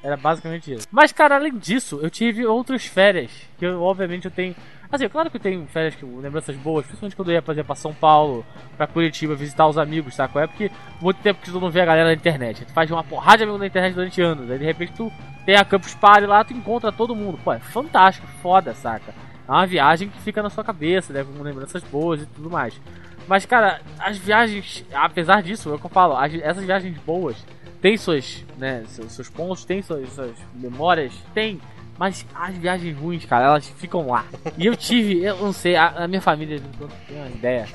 Era 0.02 0.16
basicamente 0.16 0.72
isso. 0.72 0.86
Mas, 0.90 1.12
cara, 1.12 1.36
além 1.36 1.56
disso, 1.56 2.00
eu 2.02 2.10
tive 2.10 2.44
outras 2.46 2.84
férias, 2.84 3.30
que 3.58 3.64
eu, 3.64 3.82
obviamente 3.82 4.24
eu 4.24 4.30
tenho 4.30 4.54
Assim, 4.92 5.08
claro 5.08 5.30
que 5.30 5.38
eu 5.38 5.40
tenho 5.40 5.66
férias 5.68 5.94
que 5.94 6.04
lembranças 6.04 6.54
boas, 6.54 6.84
principalmente 6.84 7.16
quando 7.16 7.30
eu 7.30 7.36
ia, 7.36 7.40
fazer 7.40 7.64
pra 7.64 7.74
São 7.74 7.94
Paulo, 7.94 8.44
pra 8.76 8.86
Curitiba, 8.86 9.34
visitar 9.34 9.66
os 9.66 9.78
amigos, 9.78 10.14
saco? 10.14 10.38
É 10.38 10.46
porque 10.46 10.70
muito 11.00 11.16
tempo 11.22 11.40
que 11.40 11.50
tu 11.50 11.58
não 11.58 11.70
vê 11.70 11.80
a 11.80 11.86
galera 11.86 12.08
na 12.08 12.12
internet. 12.12 12.66
Tu 12.66 12.72
faz 12.74 12.90
uma 12.90 13.02
porrada 13.02 13.38
de 13.38 13.44
amigos 13.44 13.60
na 13.60 13.66
internet 13.68 13.94
durante 13.94 14.20
anos. 14.20 14.50
Aí 14.50 14.58
de 14.58 14.66
repente 14.66 14.92
tu 14.92 15.10
tem 15.46 15.56
a 15.56 15.64
Campus 15.64 15.94
Party 15.94 16.26
lá, 16.26 16.44
tu 16.44 16.52
encontra 16.52 16.92
todo 16.92 17.16
mundo. 17.16 17.38
Pô, 17.42 17.54
é 17.54 17.58
fantástico, 17.58 18.26
foda, 18.42 18.74
saca? 18.74 19.14
É 19.48 19.50
uma 19.50 19.66
viagem 19.66 20.10
que 20.10 20.20
fica 20.20 20.42
na 20.42 20.50
sua 20.50 20.62
cabeça, 20.62 21.10
né? 21.10 21.24
Com 21.24 21.42
lembranças 21.42 21.82
boas 21.84 22.20
e 22.20 22.26
tudo 22.26 22.50
mais. 22.50 22.78
Mas, 23.26 23.46
cara, 23.46 23.80
as 23.98 24.18
viagens, 24.18 24.84
apesar 24.92 25.42
disso, 25.42 25.70
é 25.70 25.74
o 25.74 25.78
que 25.78 25.86
eu 25.86 25.90
falo, 25.90 26.14
as, 26.18 26.34
essas 26.34 26.64
viagens 26.64 26.98
boas 26.98 27.42
têm 27.82 27.96
suas, 27.98 28.44
né, 28.56 28.84
seus, 28.86 29.12
seus 29.12 29.28
pontos, 29.28 29.64
têm 29.66 29.82
suas, 29.82 30.10
suas 30.12 30.36
memórias, 30.54 31.12
tem 31.34 31.60
mas 31.98 32.26
as 32.34 32.56
viagens 32.56 32.96
ruins, 32.98 33.24
cara, 33.26 33.44
elas 33.44 33.68
ficam 33.76 34.08
lá. 34.08 34.24
E 34.56 34.66
eu 34.66 34.74
tive, 34.74 35.22
eu 35.22 35.36
não 35.36 35.52
sei, 35.52 35.76
a, 35.76 35.88
a 35.88 36.08
minha 36.08 36.22
família 36.22 36.60
não 36.80 36.88
tem 37.06 37.16
uma 37.16 37.28
ideia. 37.28 37.68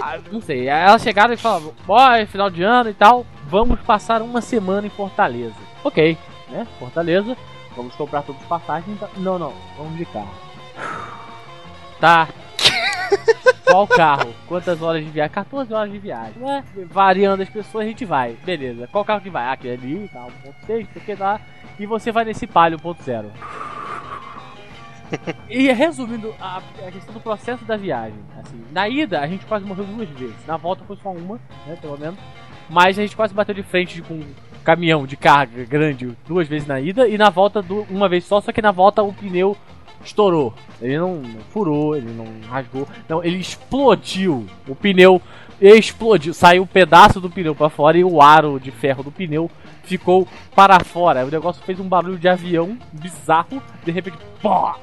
Ah, 0.00 0.18
não 0.32 0.40
sei, 0.40 0.68
elas 0.68 1.02
chegaram 1.02 1.32
e 1.34 1.36
falaram: 1.36 1.74
Boy, 1.86 2.26
final 2.26 2.50
de 2.50 2.62
ano 2.62 2.90
e 2.90 2.94
tal, 2.94 3.26
vamos 3.46 3.80
passar 3.80 4.22
uma 4.22 4.40
semana 4.40 4.86
em 4.86 4.90
Fortaleza. 4.90 5.56
Ok, 5.82 6.16
né? 6.48 6.66
Fortaleza, 6.78 7.36
vamos 7.76 7.94
comprar 7.94 8.22
todos 8.22 8.40
os 8.40 8.48
passagens. 8.48 8.96
Então... 8.96 9.08
Não, 9.16 9.38
não, 9.38 9.52
vamos 9.76 9.96
de 9.96 10.04
carro. 10.06 10.34
Tá. 12.00 12.28
Qual 13.64 13.88
carro? 13.88 14.34
Quantas 14.46 14.80
horas 14.82 15.04
de 15.04 15.10
viagem? 15.10 15.32
14 15.32 15.72
horas 15.72 15.92
de 15.92 15.98
viagem. 15.98 16.34
Né? 16.36 16.64
Variando 16.90 17.42
as 17.42 17.48
pessoas, 17.48 17.84
a 17.84 17.88
gente 17.88 18.04
vai. 18.04 18.36
Beleza. 18.44 18.86
Qual 18.88 19.04
carro 19.04 19.20
que 19.20 19.30
vai? 19.30 19.44
Ah, 19.44 19.52
ali, 19.52 20.08
tá, 20.12 20.26
1.6, 20.66 20.86
porque 20.92 21.16
dá 21.16 21.40
e 21.78 21.86
você 21.86 22.12
vai 22.12 22.24
nesse 22.24 22.46
Palio 22.46 22.78
1.0. 22.78 23.30
e 25.48 25.70
resumindo 25.72 26.34
a, 26.40 26.58
a, 26.58 26.90
questão 26.90 27.14
do 27.14 27.20
processo 27.20 27.64
da 27.64 27.76
viagem, 27.76 28.18
assim, 28.38 28.64
na 28.72 28.88
ida 28.88 29.20
a 29.20 29.26
gente 29.26 29.44
quase 29.46 29.64
morreu 29.64 29.84
duas 29.84 30.08
vezes, 30.10 30.46
na 30.46 30.56
volta 30.56 30.84
foi 30.84 30.96
só 30.96 31.10
uma, 31.10 31.38
né, 31.66 31.76
pelo 31.80 31.98
menos. 31.98 32.18
Mas 32.68 32.98
a 32.98 33.02
gente 33.02 33.14
quase 33.14 33.34
bateu 33.34 33.54
de 33.54 33.62
frente 33.62 34.00
com 34.02 34.14
um 34.14 34.34
caminhão 34.64 35.06
de 35.06 35.16
carga 35.16 35.64
grande 35.64 36.16
duas 36.26 36.48
vezes 36.48 36.66
na 36.66 36.80
ida 36.80 37.06
e 37.06 37.18
na 37.18 37.28
volta 37.28 37.60
do, 37.60 37.82
uma 37.90 38.08
vez 38.08 38.24
só, 38.24 38.40
só 38.40 38.50
que 38.50 38.62
na 38.62 38.70
volta 38.70 39.02
o 39.02 39.12
pneu 39.12 39.56
estourou. 40.04 40.54
Ele 40.80 40.98
não 40.98 41.22
furou, 41.50 41.96
ele 41.96 42.12
não 42.12 42.26
rasgou, 42.48 42.86
não, 43.08 43.22
ele 43.22 43.38
explodiu. 43.38 44.46
O 44.68 44.74
pneu 44.74 45.20
explodiu, 45.60 46.34
saiu 46.34 46.62
um 46.62 46.66
pedaço 46.66 47.20
do 47.20 47.30
pneu 47.30 47.54
para 47.54 47.70
fora 47.70 47.96
e 47.96 48.04
o 48.04 48.20
aro 48.20 48.58
de 48.60 48.70
ferro 48.70 49.02
do 49.02 49.10
pneu 49.10 49.50
ficou 49.84 50.26
para 50.54 50.80
fora. 50.80 51.24
O 51.24 51.30
negócio 51.30 51.62
fez 51.64 51.78
um 51.80 51.88
barulho 51.88 52.18
de 52.18 52.28
avião 52.28 52.78
bizarro, 52.92 53.62
de 53.84 53.90
repente, 53.90 54.18
pô! 54.40 54.74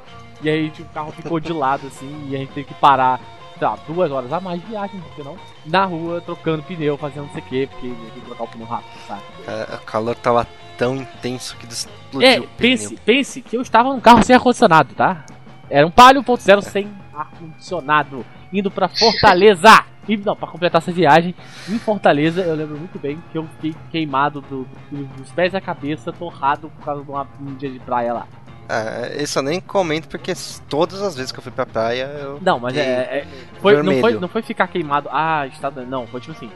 E 0.42 0.50
aí 0.50 0.70
tipo, 0.72 0.90
o 0.90 0.94
carro 0.94 1.12
ficou 1.12 1.40
de 1.40 1.54
lado 1.54 1.88
assim 1.88 2.28
e 2.30 2.36
a 2.36 2.40
gente 2.40 2.52
teve 2.54 2.68
que 2.68 2.74
parar, 2.76 3.22
lá, 3.60 3.78
duas 3.88 4.12
horas 4.12 4.34
a 4.34 4.40
mais 4.40 4.60
de 4.60 4.68
viagem, 4.68 5.00
porque 5.02 5.22
não? 5.22 5.38
Na 5.66 5.86
rua, 5.86 6.20
trocando 6.22 6.64
pneu, 6.64 6.98
fazendo 6.98 7.26
não 7.26 7.34
sei 7.34 7.42
o 7.42 7.46
que, 7.46 7.68
porque 7.68 7.88
tinha 7.88 8.12
que 8.12 8.22
trocar 8.22 8.44
o 8.44 8.48
pneu 8.48 8.66
rápido, 8.66 9.00
sabe? 9.08 9.22
É, 9.48 9.76
o 9.76 9.86
calor 9.86 10.16
tava 10.16 10.48
tão 10.78 10.96
intenso 10.96 11.56
que 11.58 11.68
explodiu 12.12 12.44
é, 12.44 12.48
pense, 12.58 12.96
pense 12.98 13.42
que 13.42 13.56
eu 13.56 13.62
estava 13.62 13.90
num 13.90 14.00
carro 14.00 14.24
sem 14.24 14.36
ar-condicionado, 14.36 14.94
tá? 14.94 15.26
Era 15.70 15.88
um 15.88 15.92
Palio 15.92 16.22
1.0 16.22 16.62
sem 16.62 16.90
ar-condicionado, 17.14 18.26
indo 18.52 18.70
pra 18.70 18.90
Fortaleza! 18.90 19.86
E 20.08 20.18
não, 20.18 20.36
pra 20.36 20.48
completar 20.48 20.82
essa 20.82 20.92
viagem, 20.92 21.34
em 21.70 21.78
Fortaleza, 21.78 22.42
eu 22.42 22.56
lembro 22.56 22.78
muito 22.78 22.98
bem 22.98 23.22
que 23.32 23.38
eu 23.38 23.48
fiquei 23.56 23.76
queimado 23.92 24.42
do, 24.42 24.68
do, 24.90 25.06
dos 25.16 25.32
pés 25.32 25.54
à 25.54 25.62
cabeça, 25.62 26.12
torrado 26.12 26.70
por 26.70 26.84
causa 26.84 27.04
de 27.04 27.10
uma, 27.10 27.28
um 27.40 27.56
dia 27.56 27.70
de 27.70 27.80
praia 27.80 28.12
lá. 28.12 28.28
É, 28.68 29.22
isso 29.22 29.38
eu 29.38 29.44
nem 29.44 29.60
comento 29.60 30.08
porque 30.08 30.34
todas 30.70 31.02
as 31.02 31.16
vezes 31.16 31.32
que 31.32 31.40
eu 31.40 31.44
fui 31.44 31.52
pra 31.52 31.66
praia 31.66 32.04
eu. 32.04 32.40
Não, 32.42 32.60
mas 32.60 32.76
é. 32.76 32.82
é 32.82 33.28
foi, 33.60 33.82
não, 33.84 34.00
foi, 34.00 34.14
não 34.14 34.28
foi 34.28 34.42
ficar 34.42 34.68
queimado. 34.68 35.10
Ah, 35.12 35.46
estado. 35.48 35.86
Não, 35.86 36.08
foi 36.08 36.22
tipo 36.22 36.32
assim. 36.32 36.50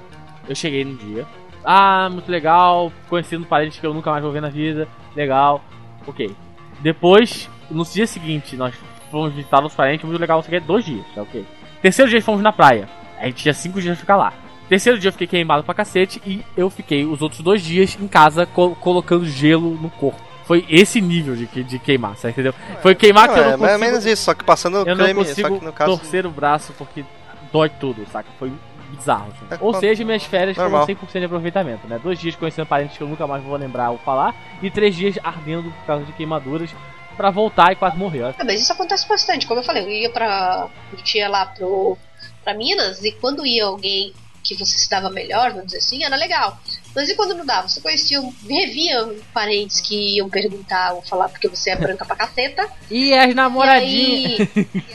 Eu 0.47 0.55
cheguei 0.55 0.85
no 0.85 0.95
dia. 0.95 1.25
Ah, 1.65 2.09
muito 2.11 2.29
legal. 2.31 2.91
Conhecendo 3.09 3.45
parentes 3.45 3.79
que 3.79 3.85
eu 3.85 3.93
nunca 3.93 4.11
mais 4.11 4.23
vou 4.23 4.31
ver 4.31 4.41
na 4.41 4.49
vida. 4.49 4.87
Legal. 5.15 5.63
Ok. 6.05 6.33
Depois, 6.81 7.49
no 7.69 7.83
dia 7.83 8.05
seguinte, 8.05 8.55
nós 8.55 8.75
fomos 9.09 9.33
visitar 9.33 9.63
os 9.65 9.73
parentes. 9.73 10.05
Muito 10.05 10.19
legal. 10.21 10.41
Você 10.41 10.49
quer 10.49 10.61
dois 10.61 10.85
dias, 10.85 11.05
tá 11.15 11.21
ok. 11.23 11.45
Terceiro 11.81 12.09
dia 12.09 12.21
fomos 12.21 12.41
na 12.41 12.53
praia. 12.53 12.87
A 13.19 13.25
gente 13.25 13.41
tinha 13.41 13.53
cinco 13.53 13.81
dias 13.81 13.95
pra 13.95 14.01
ficar 14.01 14.15
lá. 14.15 14.33
Terceiro 14.67 14.99
dia 14.99 15.09
eu 15.09 15.11
fiquei 15.11 15.27
queimado 15.27 15.63
pra 15.63 15.73
cacete 15.73 16.21
e 16.25 16.43
eu 16.57 16.69
fiquei 16.69 17.05
os 17.05 17.21
outros 17.21 17.41
dois 17.41 17.61
dias 17.61 17.97
em 17.99 18.07
casa 18.07 18.45
co 18.45 18.75
colocando 18.75 19.25
gelo 19.25 19.77
no 19.79 19.89
corpo. 19.89 20.19
Foi 20.45 20.65
esse 20.69 21.01
nível 21.01 21.35
de, 21.35 21.45
de 21.63 21.79
queimar, 21.79 22.15
você 22.15 22.29
entendeu? 22.29 22.53
Foi 22.81 22.93
queimar 22.93 23.31
que 23.31 23.39
eu 23.39 23.43
não 23.43 23.51
consigo... 23.57 23.67
É 23.67 23.77
menos 23.77 24.05
isso, 24.05 24.23
só 24.23 24.33
que 24.33 24.43
passando 24.43 24.77
eu 24.77 24.83
creme, 24.83 25.13
não 25.13 25.23
consigo 25.23 25.49
só 25.49 25.59
que 25.59 25.65
no 25.65 25.73
caso... 25.73 25.97
torcer 25.97 26.25
o 26.25 26.29
braço 26.29 26.73
porque 26.77 27.03
dói 27.51 27.69
tudo, 27.69 28.05
saca? 28.11 28.29
Foi 28.37 28.51
bizarro. 28.95 29.31
Assim. 29.31 29.45
É, 29.51 29.57
Ou 29.59 29.73
seja, 29.73 30.03
minhas 30.03 30.23
férias 30.23 30.57
Normal. 30.57 30.85
foram 30.85 30.99
100% 30.99 31.19
de 31.19 31.25
aproveitamento, 31.25 31.87
né? 31.87 31.99
Dois 32.01 32.19
dias 32.19 32.35
conhecendo 32.35 32.65
parentes 32.65 32.97
que 32.97 33.03
eu 33.03 33.07
nunca 33.07 33.27
mais 33.27 33.43
vou 33.43 33.55
lembrar 33.55 33.91
ou 33.91 33.97
falar 33.99 34.35
e 34.61 34.69
três 34.71 34.95
dias 34.95 35.17
ardendo 35.23 35.71
por 35.71 35.85
causa 35.85 36.05
de 36.05 36.13
queimaduras 36.13 36.69
para 37.15 37.29
voltar 37.29 37.71
e 37.71 37.75
quase 37.75 37.97
morrer. 37.97 38.35
Ah, 38.37 38.43
mas 38.43 38.61
isso 38.61 38.73
acontece 38.73 39.07
bastante, 39.07 39.47
como 39.47 39.59
eu 39.59 39.63
falei, 39.63 39.83
eu 39.83 39.89
ia 39.89 40.09
pra. 40.09 40.67
Eu 40.91 40.99
ia 41.15 41.29
lá 41.29 41.45
pro 41.45 41.97
para 42.43 42.53
Minas 42.53 43.03
e 43.03 43.11
quando 43.13 43.45
ia 43.45 43.65
alguém 43.65 44.13
que 44.45 44.55
você 44.55 44.77
se 44.77 44.89
dava 44.89 45.09
melhor, 45.09 45.49
vamos 45.51 45.65
dizer 45.65 45.79
assim, 45.79 46.03
era 46.03 46.15
legal. 46.15 46.57
Mas 46.95 47.09
e 47.09 47.15
quando 47.15 47.33
não 47.33 47.45
dava? 47.45 47.67
Você 47.67 47.81
conhecia, 47.81 48.21
revia 48.47 49.15
parentes 49.33 49.81
que 49.81 50.15
iam 50.15 50.29
perguntar 50.29 50.93
ou 50.93 51.01
falar 51.01 51.27
porque 51.27 51.47
você 51.47 51.71
é 51.71 51.75
branca 51.75 52.05
pra 52.05 52.15
caceta. 52.15 52.69
E 52.89 53.13
as 53.13 53.33
namoradinhas. 53.33 54.47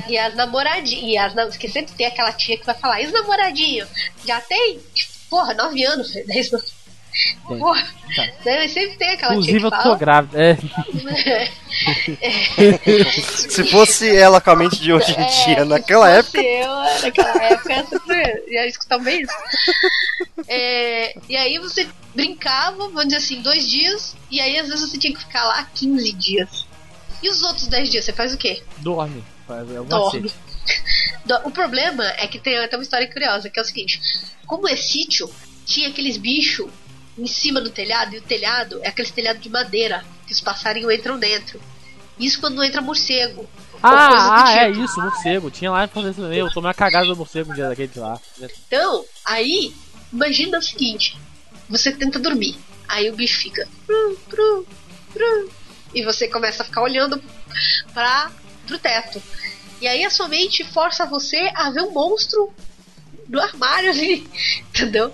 E, 0.08 0.12
e 0.12 0.18
as 0.18 0.34
namoradinhas. 0.34 1.34
E 1.34 1.40
as, 1.40 1.50
porque 1.50 1.68
sempre 1.68 1.92
tem 1.92 2.06
aquela 2.06 2.32
tia 2.32 2.56
que 2.56 2.64
vai 2.64 2.74
falar, 2.74 3.02
e 3.02 3.06
os 3.06 3.12
namoradinhos? 3.12 3.88
Já 4.24 4.40
tem, 4.40 4.78
tipo, 4.94 5.12
porra, 5.28 5.52
nove 5.54 5.84
anos, 5.84 6.12
dez 6.26 6.52
anos. 6.52 6.72
Tem. 7.48 7.58
Porra, 7.58 7.86
Tá. 8.14 8.28
sempre 8.68 8.96
tem 8.96 9.10
aquela 9.12 9.32
Inclusive 9.34 9.64
eu 9.64 9.70
tô 9.70 9.96
grávida. 9.96 10.40
É. 10.42 10.56
Se 13.48 13.64
fosse 13.64 14.14
ela 14.14 14.40
com 14.40 14.50
a 14.50 14.56
mente 14.56 14.80
de 14.80 14.92
hoje 14.92 15.12
em 15.12 15.20
É, 15.22 15.24
dia, 15.26 15.58
se 15.62 15.64
naquela 15.64 16.06
fosse 16.22 16.38
época. 16.38 16.42
Eu, 16.42 17.02
naquela 17.02 17.44
época, 17.44 17.72
essa 17.72 17.98
ia 18.48 18.66
escutar 18.66 18.98
bem 18.98 19.22
isso. 19.22 19.32
É, 20.48 21.14
e 21.28 21.36
aí 21.36 21.58
você 21.58 21.86
brincava, 22.14 22.76
vamos 22.76 23.04
dizer 23.04 23.16
assim, 23.16 23.40
dois 23.42 23.68
dias, 23.68 24.16
e 24.30 24.40
aí 24.40 24.58
às 24.58 24.68
vezes 24.68 24.88
você 24.90 24.98
tinha 24.98 25.12
que 25.12 25.20
ficar 25.20 25.44
lá 25.44 25.64
15 25.74 26.12
dias. 26.12 26.66
E 27.22 27.28
os 27.28 27.42
outros 27.42 27.66
10 27.66 27.90
dias, 27.90 28.04
você 28.04 28.12
faz 28.12 28.32
o 28.32 28.38
quê? 28.38 28.62
Dorme. 28.78 29.22
Faz- 29.46 29.68
Dorme. 29.86 30.32
O 31.44 31.50
problema 31.50 32.04
é 32.16 32.26
que 32.26 32.38
tem 32.38 32.58
até 32.58 32.76
uma 32.76 32.82
história 32.82 33.10
curiosa, 33.10 33.50
que 33.50 33.58
é 33.58 33.62
o 33.62 33.64
seguinte: 33.64 34.00
como 34.46 34.66
é 34.68 34.74
sítio, 34.76 35.30
tinha 35.66 35.88
aqueles 35.88 36.16
bichos 36.16 36.68
em 37.20 37.26
cima 37.26 37.61
do 37.61 37.70
telhado, 37.70 38.14
e 38.14 38.18
o 38.18 38.22
telhado 38.22 38.80
é 38.83 38.88
aquele 38.88 39.11
telhado 39.11 39.38
de 39.38 39.50
madeira, 39.50 40.04
que 40.26 40.33
os 40.33 40.40
passarinhos 40.40 40.92
entram 40.92 41.18
dentro. 41.18 41.61
Isso 42.18 42.40
quando 42.40 42.56
não 42.56 42.64
entra 42.64 42.80
morcego. 42.80 43.42
do 43.42 43.78
Ah, 43.83 44.44
ah, 44.46 44.52
é 44.52 44.70
tipo. 44.70 44.85
isso, 44.85 45.00
morcego. 45.00 45.50
Tinha 45.50 45.70
lá 45.70 45.87
também. 45.88 46.38
Eu 46.38 46.50
tomei 46.50 46.68
uma 46.68 46.74
cagada 46.74 47.06
do 47.06 47.16
morcego 47.16 47.50
um 47.50 47.54
dia 47.54 47.68
daquele 47.68 47.92
lá. 47.96 48.20
Então, 48.66 49.04
aí, 49.24 49.74
imagina 50.12 50.59
o 50.59 50.62
seguinte: 50.62 51.16
você 51.68 51.92
tenta 51.92 52.18
dormir, 52.18 52.56
aí 52.88 53.11
o 53.11 53.14
bicho 53.14 53.38
fica. 53.38 53.66
E 55.94 56.04
você 56.04 56.28
começa 56.28 56.62
a 56.62 56.66
ficar 56.66 56.83
olhando 56.83 57.22
pra, 57.92 58.30
pro 58.66 58.78
teto. 58.78 59.22
E 59.80 59.88
aí 59.88 60.04
a 60.04 60.11
sua 60.11 60.28
mente 60.28 60.62
força 60.62 61.06
você 61.06 61.50
a 61.54 61.70
ver 61.70 61.83
um 61.83 61.90
monstro 61.90 62.52
no 63.28 63.40
armário 63.40 63.90
ali, 63.90 64.28
entendeu? 64.68 65.12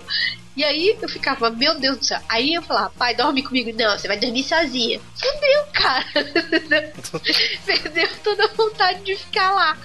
E 0.57 0.63
aí 0.63 0.97
eu 0.99 1.07
ficava, 1.07 1.51
meu 1.51 1.79
Deus 1.79 1.99
do 1.99 2.03
céu. 2.03 2.19
Aí 2.27 2.55
eu 2.55 2.63
falava, 2.63 2.89
pai, 2.97 3.13
dorme 3.13 3.43
comigo. 3.43 3.71
Não, 3.77 3.95
você 3.95 4.07
vai 4.07 4.17
dormir 4.17 4.43
sozinha. 4.43 4.99
Fudeu, 5.13 5.65
cara. 5.71 6.03
Perdeu 7.63 8.09
toda 8.23 8.45
a 8.45 8.47
vontade 8.47 9.03
de 9.03 9.15
ficar 9.15 9.51
lá. 9.51 9.77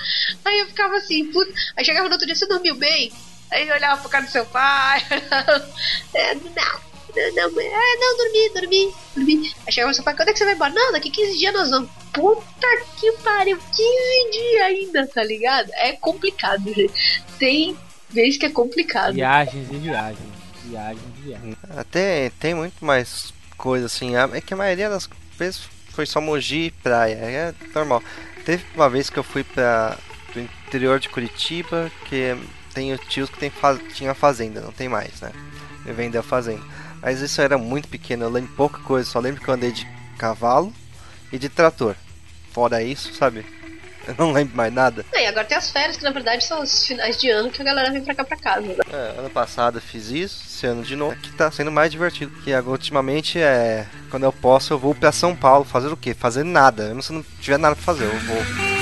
Aí 0.43 0.61
eu 0.61 0.67
ficava 0.69 0.97
assim, 0.97 1.31
puta. 1.31 1.53
Aí 1.77 1.85
chegava 1.85 2.09
no 2.09 2.15
outro 2.15 2.27
dia, 2.27 2.35
você 2.35 2.47
dormiu 2.47 2.75
bem? 2.75 3.13
Aí 3.51 3.69
eu 3.69 3.75
olhava 3.75 4.01
pro 4.01 4.09
cara 4.09 4.25
do 4.25 4.31
seu 4.31 4.47
pai. 4.47 5.03
é, 6.15 6.35
não, 6.37 6.41
não, 6.55 7.51
não. 7.51 7.61
É, 7.61 7.97
não, 8.01 8.17
dormi, 8.17 8.49
dormi, 8.55 8.95
dormi. 9.15 9.55
Aí 9.67 9.73
chegava 9.75 9.93
seu 9.93 10.03
pai, 10.03 10.17
quando 10.17 10.31
é 10.31 10.33
que 10.33 10.39
você 10.39 10.47
vai 10.47 10.55
embora? 10.55 10.73
Não, 10.73 10.93
daqui 10.93 11.11
15 11.11 11.39
dias 11.39 11.53
nós 11.53 11.69
vamos. 11.69 11.91
Puta 12.15 12.67
que 12.99 13.13
pariu, 13.23 13.59
15 13.59 14.31
dias 14.31 14.63
ainda, 14.63 15.07
tá 15.07 15.23
ligado? 15.23 15.71
É 15.75 15.93
complicado, 15.93 16.65
gente. 16.73 17.25
Tem 17.39 17.77
vezes 18.09 18.39
que 18.39 18.47
é 18.47 18.51
complicado. 18.51 19.13
Viagens 19.13 19.71
e 19.71 19.77
viagens. 19.77 20.32
Viagens 20.73 21.03
e 21.19 21.21
viagens. 21.21 21.57
Até 21.77 22.31
tem 22.41 22.55
muito 22.55 22.83
mais 22.83 23.35
coisa 23.59 23.87
assim. 23.87 24.17
É 24.17 24.41
que 24.41 24.55
a 24.55 24.57
maioria 24.57 24.89
das 24.89 25.09
vezes 25.39 25.69
foi 25.91 26.07
só 26.07 26.19
Mogi 26.19 26.67
e 26.67 26.71
praia. 26.71 27.15
É 27.15 27.55
normal. 27.75 28.03
Teve 28.47 28.65
uma 28.75 28.89
vez 28.89 29.11
que 29.11 29.19
eu 29.19 29.23
fui 29.23 29.45
para 29.45 29.99
o 30.35 30.39
interior 30.39 30.99
de 30.99 31.11
Curitiba, 31.11 31.93
que 32.09 32.35
tenho 32.73 32.97
tios 32.97 33.29
que 33.29 33.39
tem 33.39 33.53
tinha 33.95 34.15
fazenda, 34.15 34.63
não 34.63 34.73
tem 34.73 34.89
mais, 34.89 35.21
né? 35.21 35.31
Eu 35.85 35.95
vendeu 35.95 36.21
a 36.23 36.25
fazenda. 36.25 36.63
Mas 37.03 37.21
isso 37.21 37.41
era 37.43 37.59
muito 37.59 37.89
pequeno, 37.89 38.25
eu 38.25 38.31
lembro 38.31 38.55
pouca 38.55 38.79
coisa, 38.79 39.09
só 39.09 39.21
lembro 39.21 39.43
que 39.43 39.49
eu 39.49 39.55
andei 39.55 39.73
de 39.73 39.87
cavalo 40.17 40.73
e 41.31 41.39
de 41.39 41.51
trator. 41.51 41.95
Fora 42.51 42.83
isso, 42.83 43.13
sabe? 43.13 43.45
Eu 44.07 44.15
não 44.19 44.33
lembro 44.33 44.57
mais 44.57 44.73
nada. 44.73 45.05
E 45.13 45.27
agora 45.27 45.45
tem 45.45 45.57
as 45.57 45.71
férias, 45.71 45.97
que 45.97 46.05
na 46.05 46.11
verdade 46.11 46.45
são 46.45 46.63
os 46.63 46.87
finais 46.87 47.17
de 47.17 47.31
ano 47.31 47.51
que 47.51 47.63
a 47.63 47.65
galera 47.65 47.91
vem 47.91 48.03
pra 48.03 48.15
cá 48.15 48.25
pra 48.25 48.37
casa, 48.37 48.67
né? 48.67 48.77
É, 48.93 49.19
ano 49.19 49.31
passado 49.31 49.79
eu 49.79 49.83
fiz 49.83 50.11
isso, 50.11 50.43
esse 50.47 50.67
ano 50.67 50.83
de 50.83 50.97
novo. 50.97 51.13
Aqui 51.13 51.33
tá 51.33 51.51
sendo 51.51 51.71
mais 51.71 51.91
divertido. 51.91 52.33
Que 52.43 52.53
agora, 52.53 52.73
ultimamente 52.73 53.39
é. 53.39 53.87
Quando 54.11 54.25
eu 54.25 54.33
posso, 54.33 54.73
eu 54.73 54.79
vou 54.79 54.95
pra 54.95 55.13
São 55.13 55.35
Paulo 55.35 55.65
fazer 55.65 55.89
o 55.89 55.97
quê? 55.97 56.15
Fazer 56.15 56.45
nada. 56.45 56.89
Mesmo 56.89 57.03
se 57.03 57.13
não 57.13 57.25
tiver 57.41 57.59
nada 57.59 57.77
pra 57.77 57.85
fazer, 57.85 58.05
eu 58.05 58.19
vou. 58.21 58.82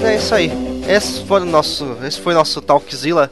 Mas 0.00 0.08
é 0.08 0.16
isso 0.16 0.34
aí. 0.34 0.50
Esse 0.88 1.22
foi 1.26 1.42
o 1.42 1.44
nosso, 1.44 1.98
esse 2.02 2.18
foi 2.18 2.32
nosso 2.32 2.62
Talkzilla 2.62 3.30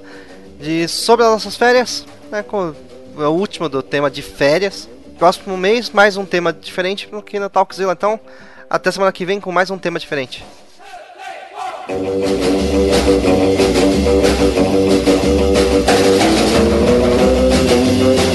de 0.61 0.87
sobre 0.87 1.24
as 1.24 1.33
nossas 1.33 1.57
férias, 1.57 2.04
né, 2.31 2.42
com 2.42 2.74
o 3.16 3.22
último 3.31 3.70
do 3.70 3.83
tema 3.83 4.11
de 4.11 4.20
férias. 4.20 4.87
Próximo 5.18 5.57
mês 5.57 5.88
mais 5.88 6.18
um 6.18 6.26
tema 6.26 6.52
diferente 6.52 7.09
aqui 7.11 7.38
no 7.38 7.48
Talkzilla. 7.48 7.94
Então, 7.94 8.20
até 8.68 8.90
semana 8.90 9.11
que 9.12 9.24
vem 9.24 9.40
com 9.40 9.50
mais 9.50 9.70
um 9.70 9.78
tema 9.78 9.98
diferente. 9.98 10.44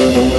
Thank 0.03 0.32